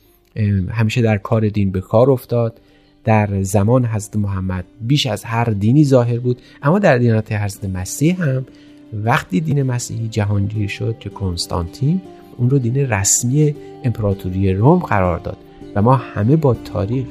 همیشه 0.70 1.02
در 1.02 1.18
کار 1.18 1.48
دین 1.48 1.70
به 1.70 1.80
کار 1.80 2.10
افتاد. 2.10 2.60
در 3.04 3.42
زمان 3.42 3.84
حضرت 3.84 4.16
محمد 4.16 4.64
بیش 4.80 5.06
از 5.06 5.24
هر 5.24 5.44
دینی 5.44 5.84
ظاهر 5.84 6.18
بود 6.18 6.38
اما 6.62 6.78
در 6.78 6.98
دینات 6.98 7.32
حضرت 7.32 7.64
مسیح 7.64 8.22
هم 8.22 8.46
وقتی 8.92 9.40
دین 9.40 9.62
مسیحی 9.62 10.08
جهانگیر 10.08 10.68
شد 10.68 10.96
که 11.00 11.10
کنستانتین 11.10 12.00
اون 12.36 12.50
رو 12.50 12.58
دین 12.58 12.76
رسمی 12.76 13.54
امپراتوری 13.84 14.52
روم 14.52 14.78
قرار 14.78 15.18
داد 15.18 15.36
و 15.74 15.82
ما 15.82 15.96
همه 15.96 16.36
با 16.36 16.54
تاریخ 16.54 17.06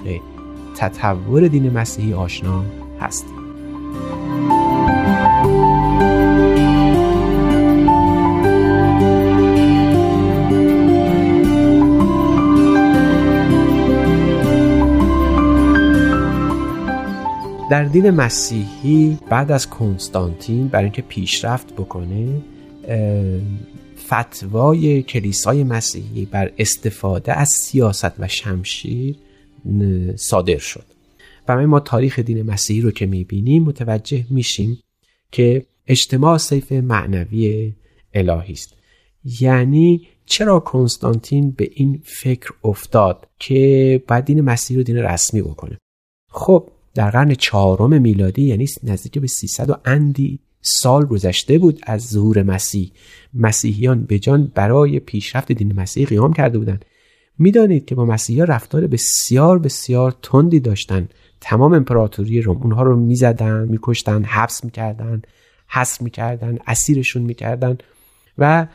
تطور 0.76 1.48
دین 1.48 1.70
مسیحی 1.70 2.14
آشنا 2.14 2.64
هستیم. 3.00 3.40
در 17.80 17.86
دین 17.86 18.10
مسیحی 18.10 19.18
بعد 19.30 19.52
از 19.52 19.70
کنستانتین 19.70 20.68
برای 20.68 20.84
اینکه 20.84 21.02
پیشرفت 21.02 21.74
بکنه 21.74 22.42
فتوای 24.08 25.04
کلیسای 25.04 25.64
مسیحی 25.64 26.26
بر 26.26 26.52
استفاده 26.58 27.34
از 27.34 27.50
سیاست 27.50 28.20
و 28.20 28.28
شمشیر 28.28 29.16
صادر 30.16 30.58
شد. 30.58 30.84
و 31.48 31.68
ما 31.68 31.80
تاریخ 31.80 32.20
دین 32.20 32.42
مسیحی 32.42 32.82
رو 32.82 32.92
که 32.92 33.06
می‌بینیم 33.06 33.64
متوجه 33.64 34.26
میشیم 34.30 34.80
که 35.32 35.66
اجتماع 35.88 36.38
سیف 36.38 36.72
معنوی 36.72 37.74
الهی 38.14 38.54
است. 38.54 38.74
یعنی 39.42 40.08
چرا 40.26 40.60
کنستانتین 40.60 41.52
به 41.52 41.70
این 41.74 42.02
فکر 42.04 42.52
افتاد 42.64 43.28
که 43.40 44.04
باید 44.08 44.26
دین 44.26 44.42
مسیحی 44.42 44.78
رو 44.78 44.84
دین 44.84 44.98
رسمی 44.98 45.42
بکنه؟ 45.42 45.78
خب 46.32 46.70
در 47.00 47.10
قرن 47.10 47.34
چهارم 47.34 48.02
میلادی 48.02 48.42
یعنی 48.42 48.66
نزدیک 48.84 49.20
به 49.20 49.28
300 49.28 49.70
و 49.70 49.76
اندی 49.86 50.40
سال 50.62 51.06
گذشته 51.06 51.58
بود 51.58 51.80
از 51.84 52.08
ظهور 52.08 52.44
مسیح. 52.44 52.92
مسیحیان 53.34 54.04
به 54.04 54.20
جان 54.20 54.52
برای 54.56 55.00
پیشرفت 55.00 55.52
دین 55.52 55.74
مسیح 55.74 56.08
قیام 56.08 56.34
کرده 56.34 56.58
بودند. 56.58 56.86
می‌دانید 57.38 57.86
که 57.86 57.96
با 57.96 58.06
مسیحا 58.06 58.44
رفتار 58.44 58.88
بسیار 58.88 59.60
بسیار 59.60 60.16
تندی 60.22 60.60
داشتن 60.60 61.10
تمام 61.42 61.74
امپراتوری 61.74 62.42
روم 62.42 62.58
اونها 62.58 62.84
رو 62.84 62.96
می‌زدن 62.96 63.68
میکشتن 63.68 64.24
حبس 64.24 64.64
می‌کردن 64.64 65.22
حصر 65.68 66.04
می‌کردن 66.04 66.58
اسیرشون 66.68 67.22
می‌کردن 67.22 67.78
و 68.38 68.68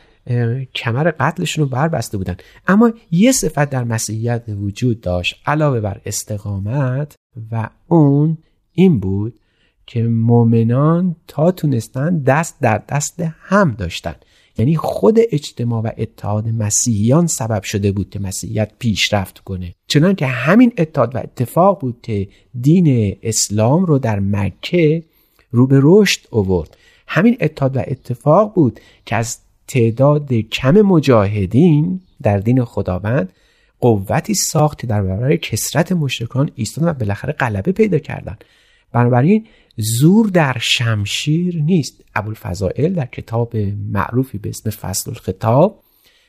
کمر 0.75 1.11
قتلشون 1.19 1.63
رو 1.63 1.69
بربسته 1.69 2.17
بودن. 2.17 2.35
اما 2.67 2.93
یه 3.11 3.31
صفت 3.31 3.69
در 3.69 3.83
مسیحیت 3.83 4.43
وجود 4.47 5.01
داشت 5.01 5.41
علاوه 5.45 5.79
بر 5.79 6.01
استقامت 6.05 7.15
و 7.51 7.69
اون 7.87 8.37
این 8.71 8.99
بود 8.99 9.39
که 9.85 10.03
مؤمنان 10.03 11.15
تا 11.27 11.51
تونستن 11.51 12.19
دست 12.19 12.55
در 12.61 12.81
دست 12.89 13.23
هم 13.39 13.71
داشتن. 13.71 14.15
یعنی 14.57 14.75
خود 14.75 15.17
اجتماع 15.31 15.81
و 15.83 15.89
اتحاد 15.97 16.47
مسیحیان 16.47 17.27
سبب 17.27 17.63
شده 17.63 17.91
بود 17.91 18.09
که 18.09 18.19
مسیحیت 18.19 18.71
پیشرفت 18.79 19.39
کنه. 19.39 19.75
چنان 19.87 20.15
که 20.15 20.25
همین 20.25 20.73
اتحاد 20.77 21.15
و 21.15 21.17
اتفاق 21.17 21.81
بود 21.81 21.99
که 22.03 22.27
دین 22.61 23.17
اسلام 23.23 23.85
رو 23.85 23.99
در 23.99 24.19
مکه 24.19 25.03
رو 25.51 25.67
به 25.67 25.79
رشد 25.83 26.21
اوورد 26.29 26.77
همین 27.07 27.37
اتحاد 27.39 27.77
و 27.77 27.79
اتفاق 27.87 28.53
بود 28.53 28.79
که 29.05 29.15
از 29.15 29.37
تعداد 29.67 30.33
کم 30.33 30.81
مجاهدین 30.81 32.01
در 32.21 32.37
دین 32.37 32.63
خداوند 32.63 33.33
قوتی 33.79 34.33
ساخت 34.33 34.85
در 34.85 35.01
برابر 35.01 35.35
کسرت 35.35 35.91
مشرکان 35.91 36.51
ایستادن 36.55 36.87
و 36.87 36.93
بالاخره 36.93 37.33
غلبه 37.33 37.71
پیدا 37.71 37.97
کردند 37.97 38.43
بنابراین 38.91 39.47
زور 39.77 40.27
در 40.27 40.57
شمشیر 40.59 41.61
نیست. 41.63 42.03
ابوالفضائل 42.15 42.93
در 42.93 43.05
کتاب 43.05 43.57
معروفی 43.91 44.37
به 44.37 44.49
اسم 44.49 44.69
فصل 44.69 45.11
الخطاب 45.11 45.83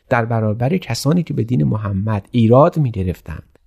در 0.08 0.24
برابر 0.24 0.76
کسانی 0.76 1.22
که 1.22 1.34
به 1.34 1.44
دین 1.44 1.64
محمد 1.64 2.28
ایراد 2.30 2.78
می 2.78 2.90
گرفتند 2.90 3.58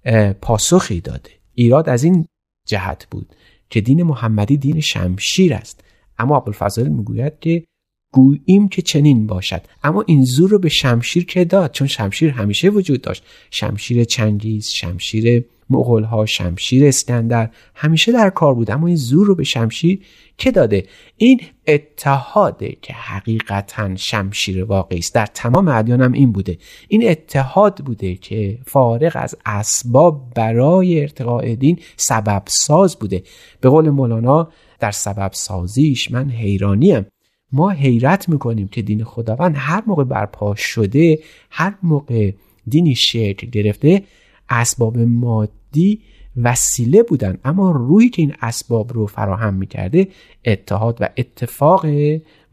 پاسخی 0.42 1.02
داده. 1.02 1.30
ایراد 1.54 1.90
از 1.90 2.04
این 2.04 2.28
جهت 2.68 3.08
بود 3.12 3.36
که 3.70 3.82
دین 3.82 4.04
محمدی 4.04 4.58
دین 4.58 4.80
شمشیر 4.80 5.54
است. 5.54 5.84
اما 6.18 6.38
ابوالفضائل 6.38 6.88
می‌گوید 6.88 7.40
که 7.40 7.64
گوییم 8.12 8.70
که 8.70 8.82
چنین 8.82 9.28
باشد. 9.28 9.62
اما 9.84 10.04
این 10.08 10.26
زور 10.26 10.50
رو 10.50 10.60
به 10.60 10.70
شمشیر 10.70 11.26
که 11.26 11.46
داد؟ 11.46 11.72
چون 11.72 11.88
شمشیر 11.88 12.30
همیشه 12.30 12.70
وجود 12.70 13.02
داشت. 13.02 13.24
شمشیر 13.52 14.04
چنگیز 14.04 14.68
شمشیر 14.70 15.46
مغول 15.70 16.04
ها 16.04 16.26
شمشیر 16.26 16.86
اسکندر 16.86 17.50
همیشه 17.76 18.12
در 18.12 18.30
کار 18.30 18.54
بود. 18.54 18.72
اما 18.72 18.88
این 18.88 18.96
زور 18.96 19.28
رو 19.28 19.36
به 19.36 19.44
شمشیر 19.44 20.00
که 20.38 20.52
داده؟ 20.52 20.84
این 21.18 21.42
اتحاده 21.68 22.78
که 22.82 22.94
حقیقتا 22.94 23.96
شمشیر 23.96 24.64
واقعی 24.64 25.00
است. 25.00 25.16
در 25.16 25.26
تمام 25.26 25.68
ادیان 25.68 26.02
هم 26.02 26.12
این 26.12 26.32
بوده. 26.32 26.58
این 26.88 27.10
اتحاد 27.10 27.78
بوده 27.78 28.16
که 28.16 28.58
فارغ 28.66 29.12
از 29.16 29.36
اسباب 29.46 30.34
برای 30.36 31.02
ارتقاء 31.02 31.56
دین 31.56 31.80
سبب 31.98 32.44
ساز 32.48 32.96
بوده. 32.96 33.24
به 33.62 33.70
قول 33.70 33.90
مولانا 33.90 34.52
در 34.80 34.92
سبب 34.92 35.32
سازیش 35.34 36.12
من 36.12 36.30
حیرانیم. 36.30 37.06
ما 37.52 37.70
حیرت 37.70 38.30
می‌کنیم 38.30 38.68
که 38.68 38.82
دین 38.82 39.04
خداوند 39.04 39.56
هر 39.58 39.84
موقع 39.88 40.04
برپا 40.04 40.56
شده 40.56 41.20
هر 41.50 41.76
موقع 41.84 42.32
دینی 42.68 42.96
شکل 42.96 43.48
گرفته 43.48 44.04
اسباب 44.50 44.98
مادی 44.98 46.02
وسیله 46.38 47.04
بودن. 47.04 47.38
اما 47.46 47.72
روی 47.72 48.10
که 48.10 48.22
این 48.22 48.34
اسباب 48.42 48.94
رو 48.94 49.08
فراهم 49.08 49.54
می‌کرده 49.54 50.08
اتحاد 50.46 50.98
و 51.00 51.10
اتفاق 51.18 51.86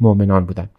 مؤمنان 0.01 0.47
بودن. 0.47 0.71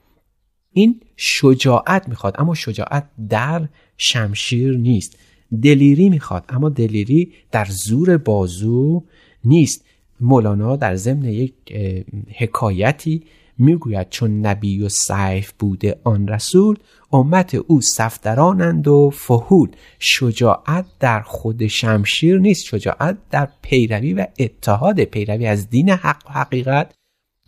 این 0.72 1.02
شجاعت 1.16 2.10
می‌خواد 2.10 2.36
اما 2.40 2.54
شجاعت 2.54 3.10
در 3.30 3.68
شمشیر 3.98 4.78
نیست. 4.78 5.18
دلیری 5.64 6.10
می‌خواد 6.10 6.46
اما 6.50 6.70
دلیری 6.70 7.34
در 7.52 7.68
زور 7.70 8.18
بازو 8.18 9.04
نیست. 9.46 9.86
مولانا 10.20 10.76
در 10.76 10.96
ضمن 10.96 11.26
یک 11.26 11.54
حکایتی 12.38 13.24
می‌گوید 13.58 14.10
چون 14.10 14.46
نبی 14.46 14.82
و 14.82 14.90
سیف 14.90 15.52
بوده 15.60 16.00
آن 16.04 16.28
رسول 16.28 16.78
امت 17.12 17.56
او 17.56 17.82
سفترانند 17.82 18.88
و 18.88 19.10
فهول 19.10 19.70
شجاعت 20.00 20.86
در 21.00 21.22
خود 21.22 21.68
شمشیر 21.68 22.40
نیست 22.40 22.66
شجاعت 22.66 23.18
در 23.32 23.50
پیروی 23.62 24.14
و 24.14 24.28
اتحاد. 24.40 25.04
پیروی 25.04 25.46
از 25.46 25.70
دین 25.70 25.90
حق 25.90 26.24
و 26.30 26.32
حقیقت 26.32 26.94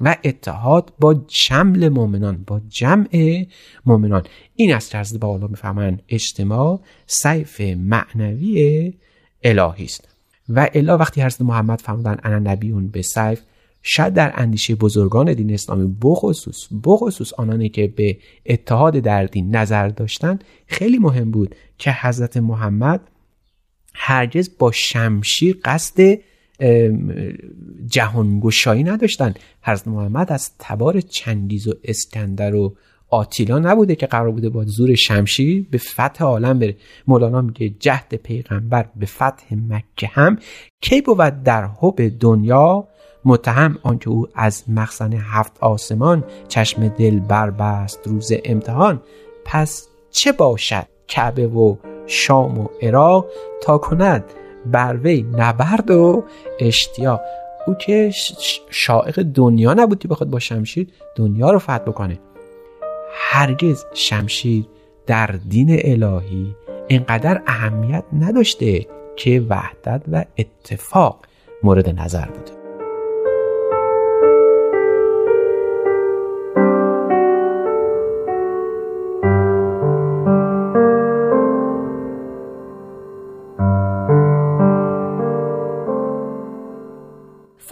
و 0.02 0.16
اتحاد 0.24 0.94
با 1.00 1.26
شمل 1.28 1.90
مؤمنان 1.90 2.44
با 2.48 2.62
جمع 2.68 3.46
مؤمنان. 3.86 4.24
این 4.56 4.74
است 4.74 4.92
که 4.92 5.18
با 5.18 5.28
بالا 5.28 5.48
می‌فهمن 5.48 6.00
اجتماع 6.10 6.80
سیف 7.08 7.62
معنوی 7.62 8.94
الهی 9.44 9.86
است. 9.86 10.08
و 10.50 10.70
الا 10.74 10.98
وقتی 10.98 11.22
حضرت 11.22 11.42
محمد 11.42 11.82
فرمودن 11.82 12.18
انا 12.24 12.52
نبیون 12.52 12.88
به 12.88 13.02
سیف 13.02 13.42
شاید 13.84 14.14
در 14.14 14.34
اندیشه 14.36 14.76
بزرگان 14.76 15.34
دین 15.34 15.54
اسلامی 15.54 15.96
بخصوص 16.02 16.68
بخصوص 16.84 17.34
آنانی 17.34 17.70
که 17.70 17.88
به 17.88 18.18
اتحاد 18.46 19.00
در 19.00 19.26
دین 19.26 19.56
نظر 19.56 19.88
داشتن 19.88 20.40
خیلی 20.68 20.98
مهم 20.98 21.32
بود 21.32 21.56
که 21.78 21.92
حضرت 22.02 22.38
محمد 22.38 23.02
هرگز 23.94 24.50
با 24.60 24.72
شمشیر 24.72 25.60
قصد 25.66 26.20
جهانگشایی 27.88 28.84
نداشتن. 28.84 29.34
حضرت 29.62 29.88
محمد 29.88 30.32
از 30.32 30.52
تبار 30.60 31.02
چنگیز 31.02 31.68
و 31.68 31.74
اسکندر 31.84 32.56
و 32.56 32.76
آتیلا 33.10 33.60
نبوده 33.60 33.96
که 33.96 34.06
قرار 34.06 34.32
بوده 34.32 34.50
با 34.50 34.66
زور 34.66 34.96
شمشیر 34.96 35.68
به 35.72 35.78
فتح 35.78 36.24
عالم 36.24 36.60
بره. 36.60 36.76
مولانا 37.08 37.42
میگه 37.42 37.70
جهد 37.70 38.16
پیغمبر 38.16 38.90
به 38.96 39.06
فتح 39.06 39.56
مکه 39.70 40.08
هم 40.08 40.40
کی 40.82 41.02
بود 41.02 41.44
در 41.44 41.70
حب 41.80 42.20
دنیا 42.20 42.88
متهم 43.26 43.78
آنکه 43.84 44.10
او 44.10 44.28
از 44.36 44.64
مخزن 44.68 45.14
هفت 45.14 45.58
آسمان 45.60 46.24
چشم 46.48 46.88
دل 46.88 47.20
بربست 47.20 48.08
روز 48.08 48.32
امتحان. 48.46 49.02
پس 49.46 49.88
چه 50.12 50.32
باشد 50.32 50.86
کعبه 51.08 51.48
و 51.48 51.76
شام 52.08 52.60
و 52.60 52.68
عراق 52.82 53.26
تا 53.62 53.78
کند 53.78 54.24
بر 54.66 54.98
وی 54.98 55.26
نبرد 55.38 55.92
و 55.92 56.24
اشتیاق 56.60 57.22
او 57.68 57.74
که 57.74 58.12
شائق 58.70 59.22
دنیا 59.22 59.74
نبود 59.74 60.00
که 60.00 60.08
بخواد 60.08 60.30
با 60.30 60.40
شمشیر 60.40 60.88
دنیا 61.16 61.52
رو 61.52 61.60
فتح 61.60 61.78
بکنه. 61.78 62.20
هرگز 63.14 63.86
شمشیر 63.94 64.66
در 65.06 65.28
دین 65.28 65.80
الهی 65.84 66.56
اینقدر 66.88 67.42
اهمیت 67.48 68.04
نداشته 68.20 68.86
که 69.16 69.46
وحدت 69.50 70.02
و 70.12 70.26
اتفاق 70.38 71.26
مورد 71.64 72.00
نظر 72.00 72.26
بوده. 72.26 72.59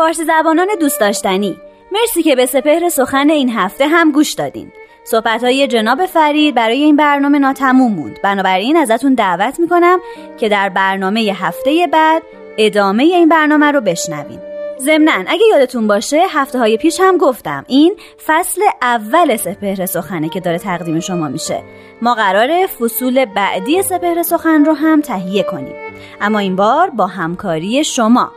فارسی 0.08 0.26
زبانان 0.26 0.68
دوست 0.80 1.00
داشتنی. 1.00 1.58
مرسی 1.92 2.24
که 2.24 2.36
به 2.36 2.46
سپهر 2.46 2.90
سخن 2.90 3.30
این 3.30 3.50
هفته 3.50 3.88
هم 3.88 4.12
گوش 4.12 4.34
دادین. 4.34 4.72
صحبت 5.04 5.44
های 5.44 5.68
جناب 5.68 6.06
فرید 6.06 6.56
برای 6.56 6.84
این 6.84 6.96
برنامه 6.96 7.40
ناتموم 7.40 7.92
موند. 7.94 8.22
بنابراین 8.24 8.78
ازتون 8.78 9.14
دعوت 9.14 9.60
می‌کنم 9.60 10.00
که 10.38 10.50
در 10.50 10.70
برنامه 10.70 11.20
هفته 11.20 11.88
بعد 11.94 12.24
ادامه 12.58 13.04
این 13.04 13.30
برنامه 13.30 13.72
رو 13.72 13.82
بشنوین. 13.82 14.40
ضمنا 14.80 15.12
اگه 15.28 15.44
یادتون 15.52 15.88
باشه 15.88 16.22
هفته 16.30 16.60
های 16.60 16.78
پیش 16.78 17.00
هم 17.00 17.18
گفتم 17.18 17.66
این 17.68 17.96
فصل 18.26 18.62
اول 18.82 19.38
سپهر 19.38 19.86
سخنه 19.86 20.30
که 20.30 20.40
داره 20.40 20.58
تقدیم 20.58 21.00
شما 21.00 21.28
میشه. 21.28 21.64
ما 22.02 22.14
قرار 22.14 22.68
فصول 22.68 23.26
بعدی 23.26 23.82
سپهر 23.82 24.24
سخن 24.24 24.66
رو 24.66 24.74
هم 24.74 25.02
تهیه 25.02 25.44
کنیم. 25.44 25.76
اما 26.22 26.40
این 26.40 26.56
بار 26.56 26.90
با 26.90 27.08
همکاری 27.08 27.84
شما. 27.84 28.32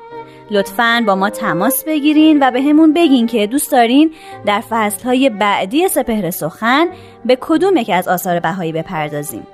لطفا 0.50 1.04
با 1.06 1.14
ما 1.14 1.30
تماس 1.30 1.84
بگیرین 1.84 2.38
و 2.42 2.50
به 2.50 2.62
همون 2.62 2.92
بگین 2.92 3.26
که 3.26 3.46
دوست 3.46 3.72
دارین 3.72 4.10
در 4.46 4.62
فصلهای 4.70 5.30
بعدی 5.30 5.88
سپهر 5.88 6.30
سخن 6.30 6.86
به 7.24 7.38
کدوم 7.40 7.76
یکی 7.76 7.92
از 7.92 8.08
آثار 8.08 8.40
بهایی 8.40 8.72
بپردازیم. 8.72 9.46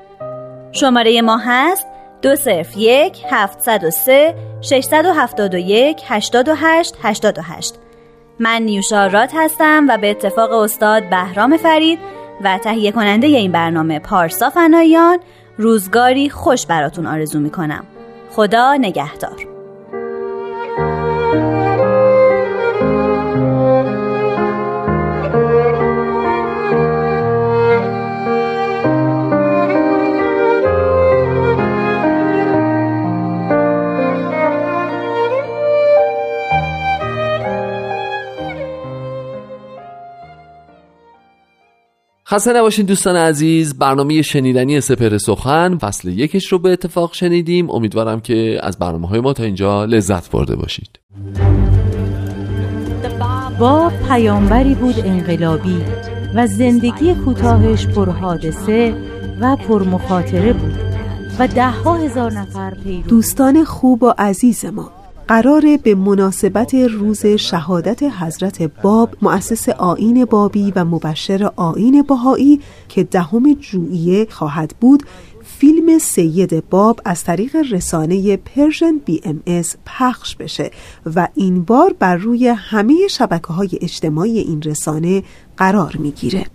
شماره 0.72 1.22
ما 1.22 1.36
هست 1.36 1.86
دو 2.22 2.36
صرف 2.36 2.76
یک 2.76 3.22
هفتصد 3.30 3.84
و 3.84 3.90
سه 3.90 4.34
ششصد 4.60 5.04
و 5.06 5.12
هفتاد 5.12 5.54
و 5.54 5.58
یک 5.58 6.02
هشتاد 6.06 6.48
و 6.48 6.54
هشت 6.54 6.94
هشتاد 7.02 7.38
و 7.38 7.42
هشت. 7.42 7.74
من 8.38 8.62
نیوشا 8.62 9.06
رات 9.06 9.30
هستم 9.34 9.86
و 9.88 9.98
به 9.98 10.10
اتفاق 10.10 10.52
استاد 10.52 11.10
بهرام 11.10 11.56
فرید 11.56 11.98
و 12.44 12.58
تهیه 12.58 12.92
کننده 12.92 13.26
این 13.26 13.52
برنامه 13.52 13.98
پارسا 13.98 14.50
فنایان 14.50 15.18
روزگاری 15.58 16.30
خوش 16.30 16.66
براتون 16.66 17.06
آرزو 17.06 17.40
می‌کنم. 17.40 17.84
خدا 18.30 18.74
نگهدار. 18.74 19.55
Thank 20.76 21.00
you. 21.00 21.05
خسته 42.36 42.52
نباشین 42.52 42.86
دوستان 42.86 43.16
عزیز 43.16 43.78
برنامه 43.78 44.22
شنیدنی 44.22 44.80
سپر 44.80 45.18
سخن 45.18 45.78
فصل 45.78 46.08
یکش 46.08 46.46
رو 46.52 46.58
به 46.58 46.72
اتفاق 46.72 47.14
شنیدیم. 47.14 47.70
امیدوارم 47.70 48.20
که 48.20 48.58
از 48.62 48.78
برنامه 48.78 49.08
های 49.08 49.20
ما 49.20 49.32
تا 49.32 49.42
اینجا 49.42 49.84
لذت 49.84 50.30
برده 50.30 50.56
باشید. 50.56 50.98
با 53.58 53.92
پیامبری 54.08 54.74
بود 54.74 54.98
انقلابی 54.98 55.80
و 56.34 56.46
زندگی 56.46 57.14
کوتاهش 57.14 57.86
پر 57.86 58.10
حادثه 58.10 58.94
و 59.40 59.56
پر 59.56 59.82
مخاطره 59.82 60.52
بود 60.52 60.74
و 61.38 61.48
ده 61.48 61.70
ها 61.70 61.96
هزار 61.96 62.32
نفر 62.32 62.74
پیرو 62.84 63.02
دوستان 63.02 63.64
خوب 63.64 64.02
و 64.02 64.14
عزیز 64.18 64.64
ما 64.64 64.95
قرار 65.28 65.76
به 65.82 65.94
مناسبت 65.94 66.74
روز 66.74 67.26
شهادت 67.26 68.02
حضرت 68.02 68.62
باب 68.62 69.16
مؤسس 69.22 69.68
آین 69.68 70.24
بابی 70.24 70.72
و 70.76 70.84
مبشر 70.84 71.50
آین 71.56 72.02
بهایی 72.02 72.60
که 72.88 73.04
دهم 73.04 73.60
ژوئیه 73.60 74.26
خواهد 74.30 74.74
بود 74.80 75.02
فیلم 75.58 75.98
سید 75.98 76.68
باب 76.70 77.00
از 77.04 77.24
طریق 77.24 77.56
رسانه 77.72 78.36
Persian 78.36 79.00
BMS 79.04 79.76
پخش 79.86 80.36
بشه 80.36 80.70
و 81.14 81.28
این 81.34 81.62
بار 81.62 81.94
بر 81.98 82.16
روی 82.16 82.48
همه 82.48 82.94
شبکه 83.10 83.52
های 83.52 83.70
اجتماعی 83.80 84.38
این 84.38 84.62
رسانه 84.62 85.22
قرار 85.56 85.96
می‌گیره. 85.96 86.46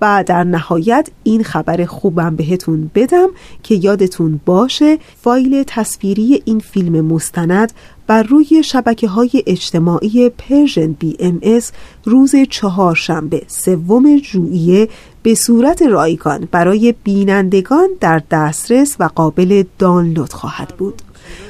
و 0.00 0.24
در 0.26 0.44
نهایت 0.44 1.08
این 1.22 1.42
خبر 1.42 1.84
خوبم 1.84 2.36
بهتون 2.36 2.90
بدم 2.94 3.28
که 3.62 3.74
یادتون 3.74 4.40
باشه 4.46 4.98
فایل 5.22 5.64
تصویری 5.66 6.42
این 6.44 6.58
فیلم 6.58 7.00
مستند 7.00 7.72
بر 8.10 8.22
روی 8.22 8.62
شبکه 8.62 9.08
های 9.08 9.42
اجتماعی 9.46 10.28
Persian 10.28 10.92
BMS 10.92 11.72
روز 12.04 12.34
چهارشنبه 12.50 13.42
سوم 13.46 14.16
ژوئیه 14.16 14.88
به 15.22 15.34
صورت 15.34 15.82
رایگان 15.82 16.48
برای 16.52 16.94
بینندگان 17.04 17.88
در 18.00 18.22
دسترس 18.30 18.96
و 19.00 19.04
قابل 19.14 19.64
دانلود 19.78 20.32
خواهد 20.32 20.68
بود. 20.78 21.02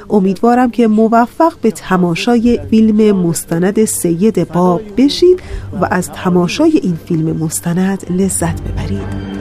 امیدوارم 0.09 0.71
که 0.71 0.87
موفق 0.87 1.53
به 1.61 1.71
تماشای 1.71 2.59
فیلم 2.69 3.17
مستند 3.17 3.85
سید 3.85 4.51
باب 4.51 4.81
بشید 4.97 5.39
و 5.81 5.87
از 5.91 6.09
تماشای 6.09 6.79
این 6.83 6.95
فیلم 7.05 7.37
مستند 7.37 8.05
لذت 8.09 8.61
ببرید 8.61 9.40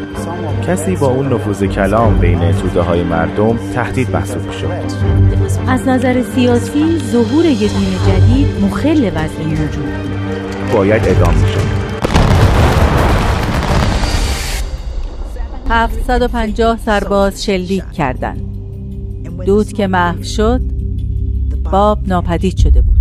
کسی 0.66 0.96
با 0.96 1.06
اون 1.06 1.32
نفوذ 1.32 1.64
کلام 1.64 2.18
بین 2.18 2.52
توده 2.52 2.80
های 2.80 3.02
مردم 3.02 3.56
تهدید 3.74 4.10
محسوب 4.10 4.50
شد 4.50 4.70
از 5.68 5.88
نظر 5.88 6.22
سیاسی 6.22 6.98
ظهور 6.98 7.44
یک 7.44 7.58
دین 7.58 7.98
جدید 8.06 8.64
مخل 8.64 9.10
وضع 9.14 9.42
موجود 9.44 9.88
باید 10.72 11.02
ادام 11.04 11.34
شد 11.34 11.80
750 15.70 16.78
سرباز 16.78 17.44
شلیک 17.44 17.90
کردند. 17.90 18.40
دود 19.46 19.72
که 19.72 19.86
محو 19.86 20.22
شد 20.22 20.60
باب 21.72 21.98
ناپدید 22.06 22.56
شده 22.56 22.82
بود. 22.82 22.99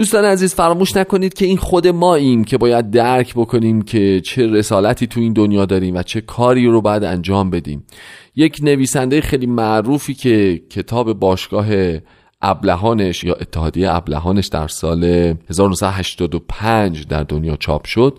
دوستان 0.00 0.24
عزیز 0.24 0.54
فراموش 0.54 0.96
نکنید 0.96 1.34
که 1.34 1.46
این 1.46 1.56
خود 1.56 1.88
ماییم 1.88 2.44
که 2.44 2.58
باید 2.58 2.90
درک 2.90 3.34
بکنیم 3.34 3.82
که 3.82 4.20
چه 4.20 4.46
رسالتی 4.46 5.06
تو 5.06 5.20
این 5.20 5.32
دنیا 5.32 5.66
داریم 5.66 5.96
و 5.96 6.02
چه 6.02 6.20
کاری 6.20 6.66
رو 6.66 6.80
باید 6.80 7.04
انجام 7.04 7.50
بدیم. 7.50 7.84
یک 8.36 8.58
نویسنده 8.62 9.20
خیلی 9.20 9.46
معروفی 9.46 10.14
که 10.14 10.62
کتاب 10.70 11.12
باشگاه 11.12 11.66
ابلهانش 12.42 13.24
یا 13.24 13.34
اتحادیه 13.34 13.94
ابلهانش 13.94 14.46
در 14.46 14.68
سال 14.68 15.04
1985 15.50 17.06
در 17.06 17.22
دنیا 17.22 17.56
چاپ 17.56 17.86
شد. 17.86 18.18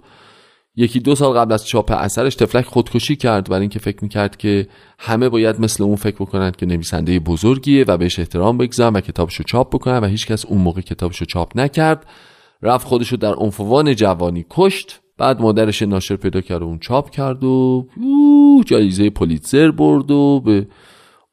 یکی 0.76 1.00
دو 1.00 1.16
سال 1.16 1.38
قبل 1.38 1.54
از 1.54 1.68
چاپ 1.68 1.92
اثرش 1.92 2.36
تفلک 2.36 2.66
خودکشی 2.66 3.16
کرد 3.16 3.50
برای 3.50 3.62
اینکه 3.62 3.80
فکر 3.80 3.98
می‌کرد 4.02 4.38
که 4.38 4.68
همه 5.00 5.30
باید 5.30 5.62
مثل 5.62 5.84
اون 5.84 5.96
فکر 5.96 6.16
بکنند 6.16 6.56
که 6.56 6.66
نویسنده 6.66 7.20
بزرگیه 7.20 7.86
و 7.88 7.98
بهش 7.98 8.20
احترام 8.20 8.58
بگذارن 8.58 8.94
و 8.94 9.02
کتابشو 9.02 9.44
چاپ 9.44 9.76
بکنن 9.76 9.98
و 9.98 10.06
هیچکس 10.06 10.46
اون 10.46 10.62
موقع 10.62 10.82
کتابشو 10.82 11.26
چاپ 11.26 11.58
نکرد. 11.58 12.06
رفت 12.62 12.88
خودشو 12.88 13.16
در 13.16 13.34
عنفوان 13.34 13.96
جوانی 13.96 14.46
کشت. 14.50 15.02
بعد 15.18 15.42
مادرش 15.42 15.82
ناشر 15.82 16.16
پیدا 16.16 16.42
کرد 16.42 16.62
و 16.62 16.66
اون 16.66 16.80
چاپ 16.80 17.10
کرد 17.10 17.44
و 17.44 17.88
جایزه 18.66 19.10
پولیتزر 19.10 19.72
برد 19.72 20.12
و 20.12 20.42
به 20.46 20.68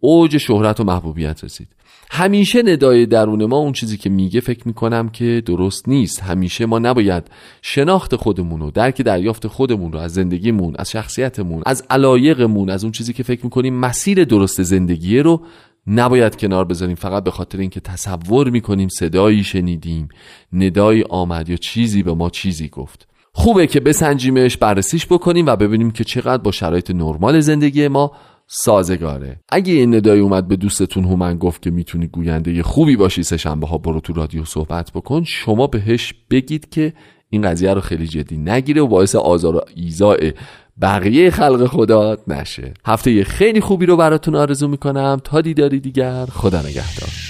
اوج 0.01 0.37
شهرت 0.37 0.81
و 0.81 0.85
محبوبیت 0.85 1.45
رسید. 1.45 1.69
همیشه 2.11 2.63
ندای 2.63 3.07
درون 3.07 3.45
ما 3.45 3.57
اون 3.57 3.73
چیزی 3.73 3.97
که 3.97 4.11
میگه 4.11 4.41
فکر 4.41 4.69
می‌کنم 4.69 5.09
که 5.09 5.43
درست 5.47 5.89
نیست. 5.89 6.23
همیشه 6.23 6.67
ما 6.67 6.79
نباید 6.79 7.25
شناخت 7.63 8.17
خودمون 8.17 8.63
و 8.63 8.71
درک 8.71 9.03
دریافت 9.03 9.47
خودمون 9.47 9.93
رو 9.93 9.99
از 9.99 10.13
زندگیمون 10.13 10.75
از 10.79 10.91
شخصیتمون 10.91 11.63
از 11.67 11.85
علایقمون 11.91 12.71
از 12.71 12.85
اون 12.85 12.93
چیزی 12.93 13.13
که 13.13 13.23
فکر 13.23 13.45
می‌کنیم 13.45 13.75
مسیر 13.75 14.25
درست 14.25 14.63
زندگیه 14.63 15.23
رو 15.23 15.43
نباید 15.87 16.37
کنار 16.37 16.65
بذاریم. 16.65 16.97
فقط 16.97 17.25
به 17.25 17.31
خاطر 17.31 17.59
اینکه 17.59 17.81
تصور 17.81 18.51
می‌کنیم 18.51 18.89
صدایی 18.89 19.45
شنیدیم 19.45 20.09
ندایی 20.53 21.05
آمد 21.09 21.49
یا 21.49 21.57
چیزی 21.57 22.03
به 22.03 22.15
ما 22.15 22.31
چیزی 22.31 22.69
گفت. 22.69 23.09
خوبه 23.33 23.67
که 23.67 23.81
بسنجیمش 23.81 24.57
بررسیش 24.57 25.07
بکنیم 25.07 25.47
و 25.47 25.57
ببینیم 25.57 25.91
که 25.91 26.05
چقدر 26.05 26.43
با 26.43 26.51
شرایط 26.51 26.91
نرمال 26.91 27.41
زندگی 27.41 27.89
ما 27.89 28.13
سازگاره. 28.51 29.41
اگه 29.49 29.73
این 29.73 29.95
ندای 29.95 30.21
اومد 30.21 30.49
به 30.49 30.57
دوستتون 30.57 31.05
هومن 31.05 31.39
گفت 31.39 31.63
که 31.63 31.71
می‌تونی 31.71 32.07
گوینده 32.07 32.63
خوبی 32.63 32.97
باشی 32.97 33.23
سه 33.23 33.37
شنبه 33.37 33.67
ها 33.67 33.79
برو 33.79 34.01
تو 34.01 34.13
رادیو 34.13 34.45
صحبت 34.45 34.93
بکن 34.93 35.25
شما 35.25 35.67
بهش 35.67 36.15
بگید 36.31 36.71
که 36.71 36.93
این 37.31 37.43
قضیه 37.43 37.75
رو 37.75 37.81
خیلی 37.81 38.07
جدی 38.07 38.37
نگیره 38.37 38.83
و 38.83 38.87
باعث 38.87 39.15
آزار 39.15 39.57
و 39.57 39.61
ایزاع 39.77 40.33
بقیه 40.81 41.31
خلق 41.31 41.67
خدا 41.67 42.17
نشه. 42.29 42.75
هفته 42.87 43.25
خیلی 43.25 43.61
خوبی 43.61 43.87
رو 43.87 43.97
براتون 43.97 44.35
آرزو 44.35 44.69
می‌کنم. 44.69 45.21
تا 45.25 45.41
دیداری 45.41 45.81
دیگر 45.81 46.27
خدا 46.27 46.61
نگهدار. 46.61 47.28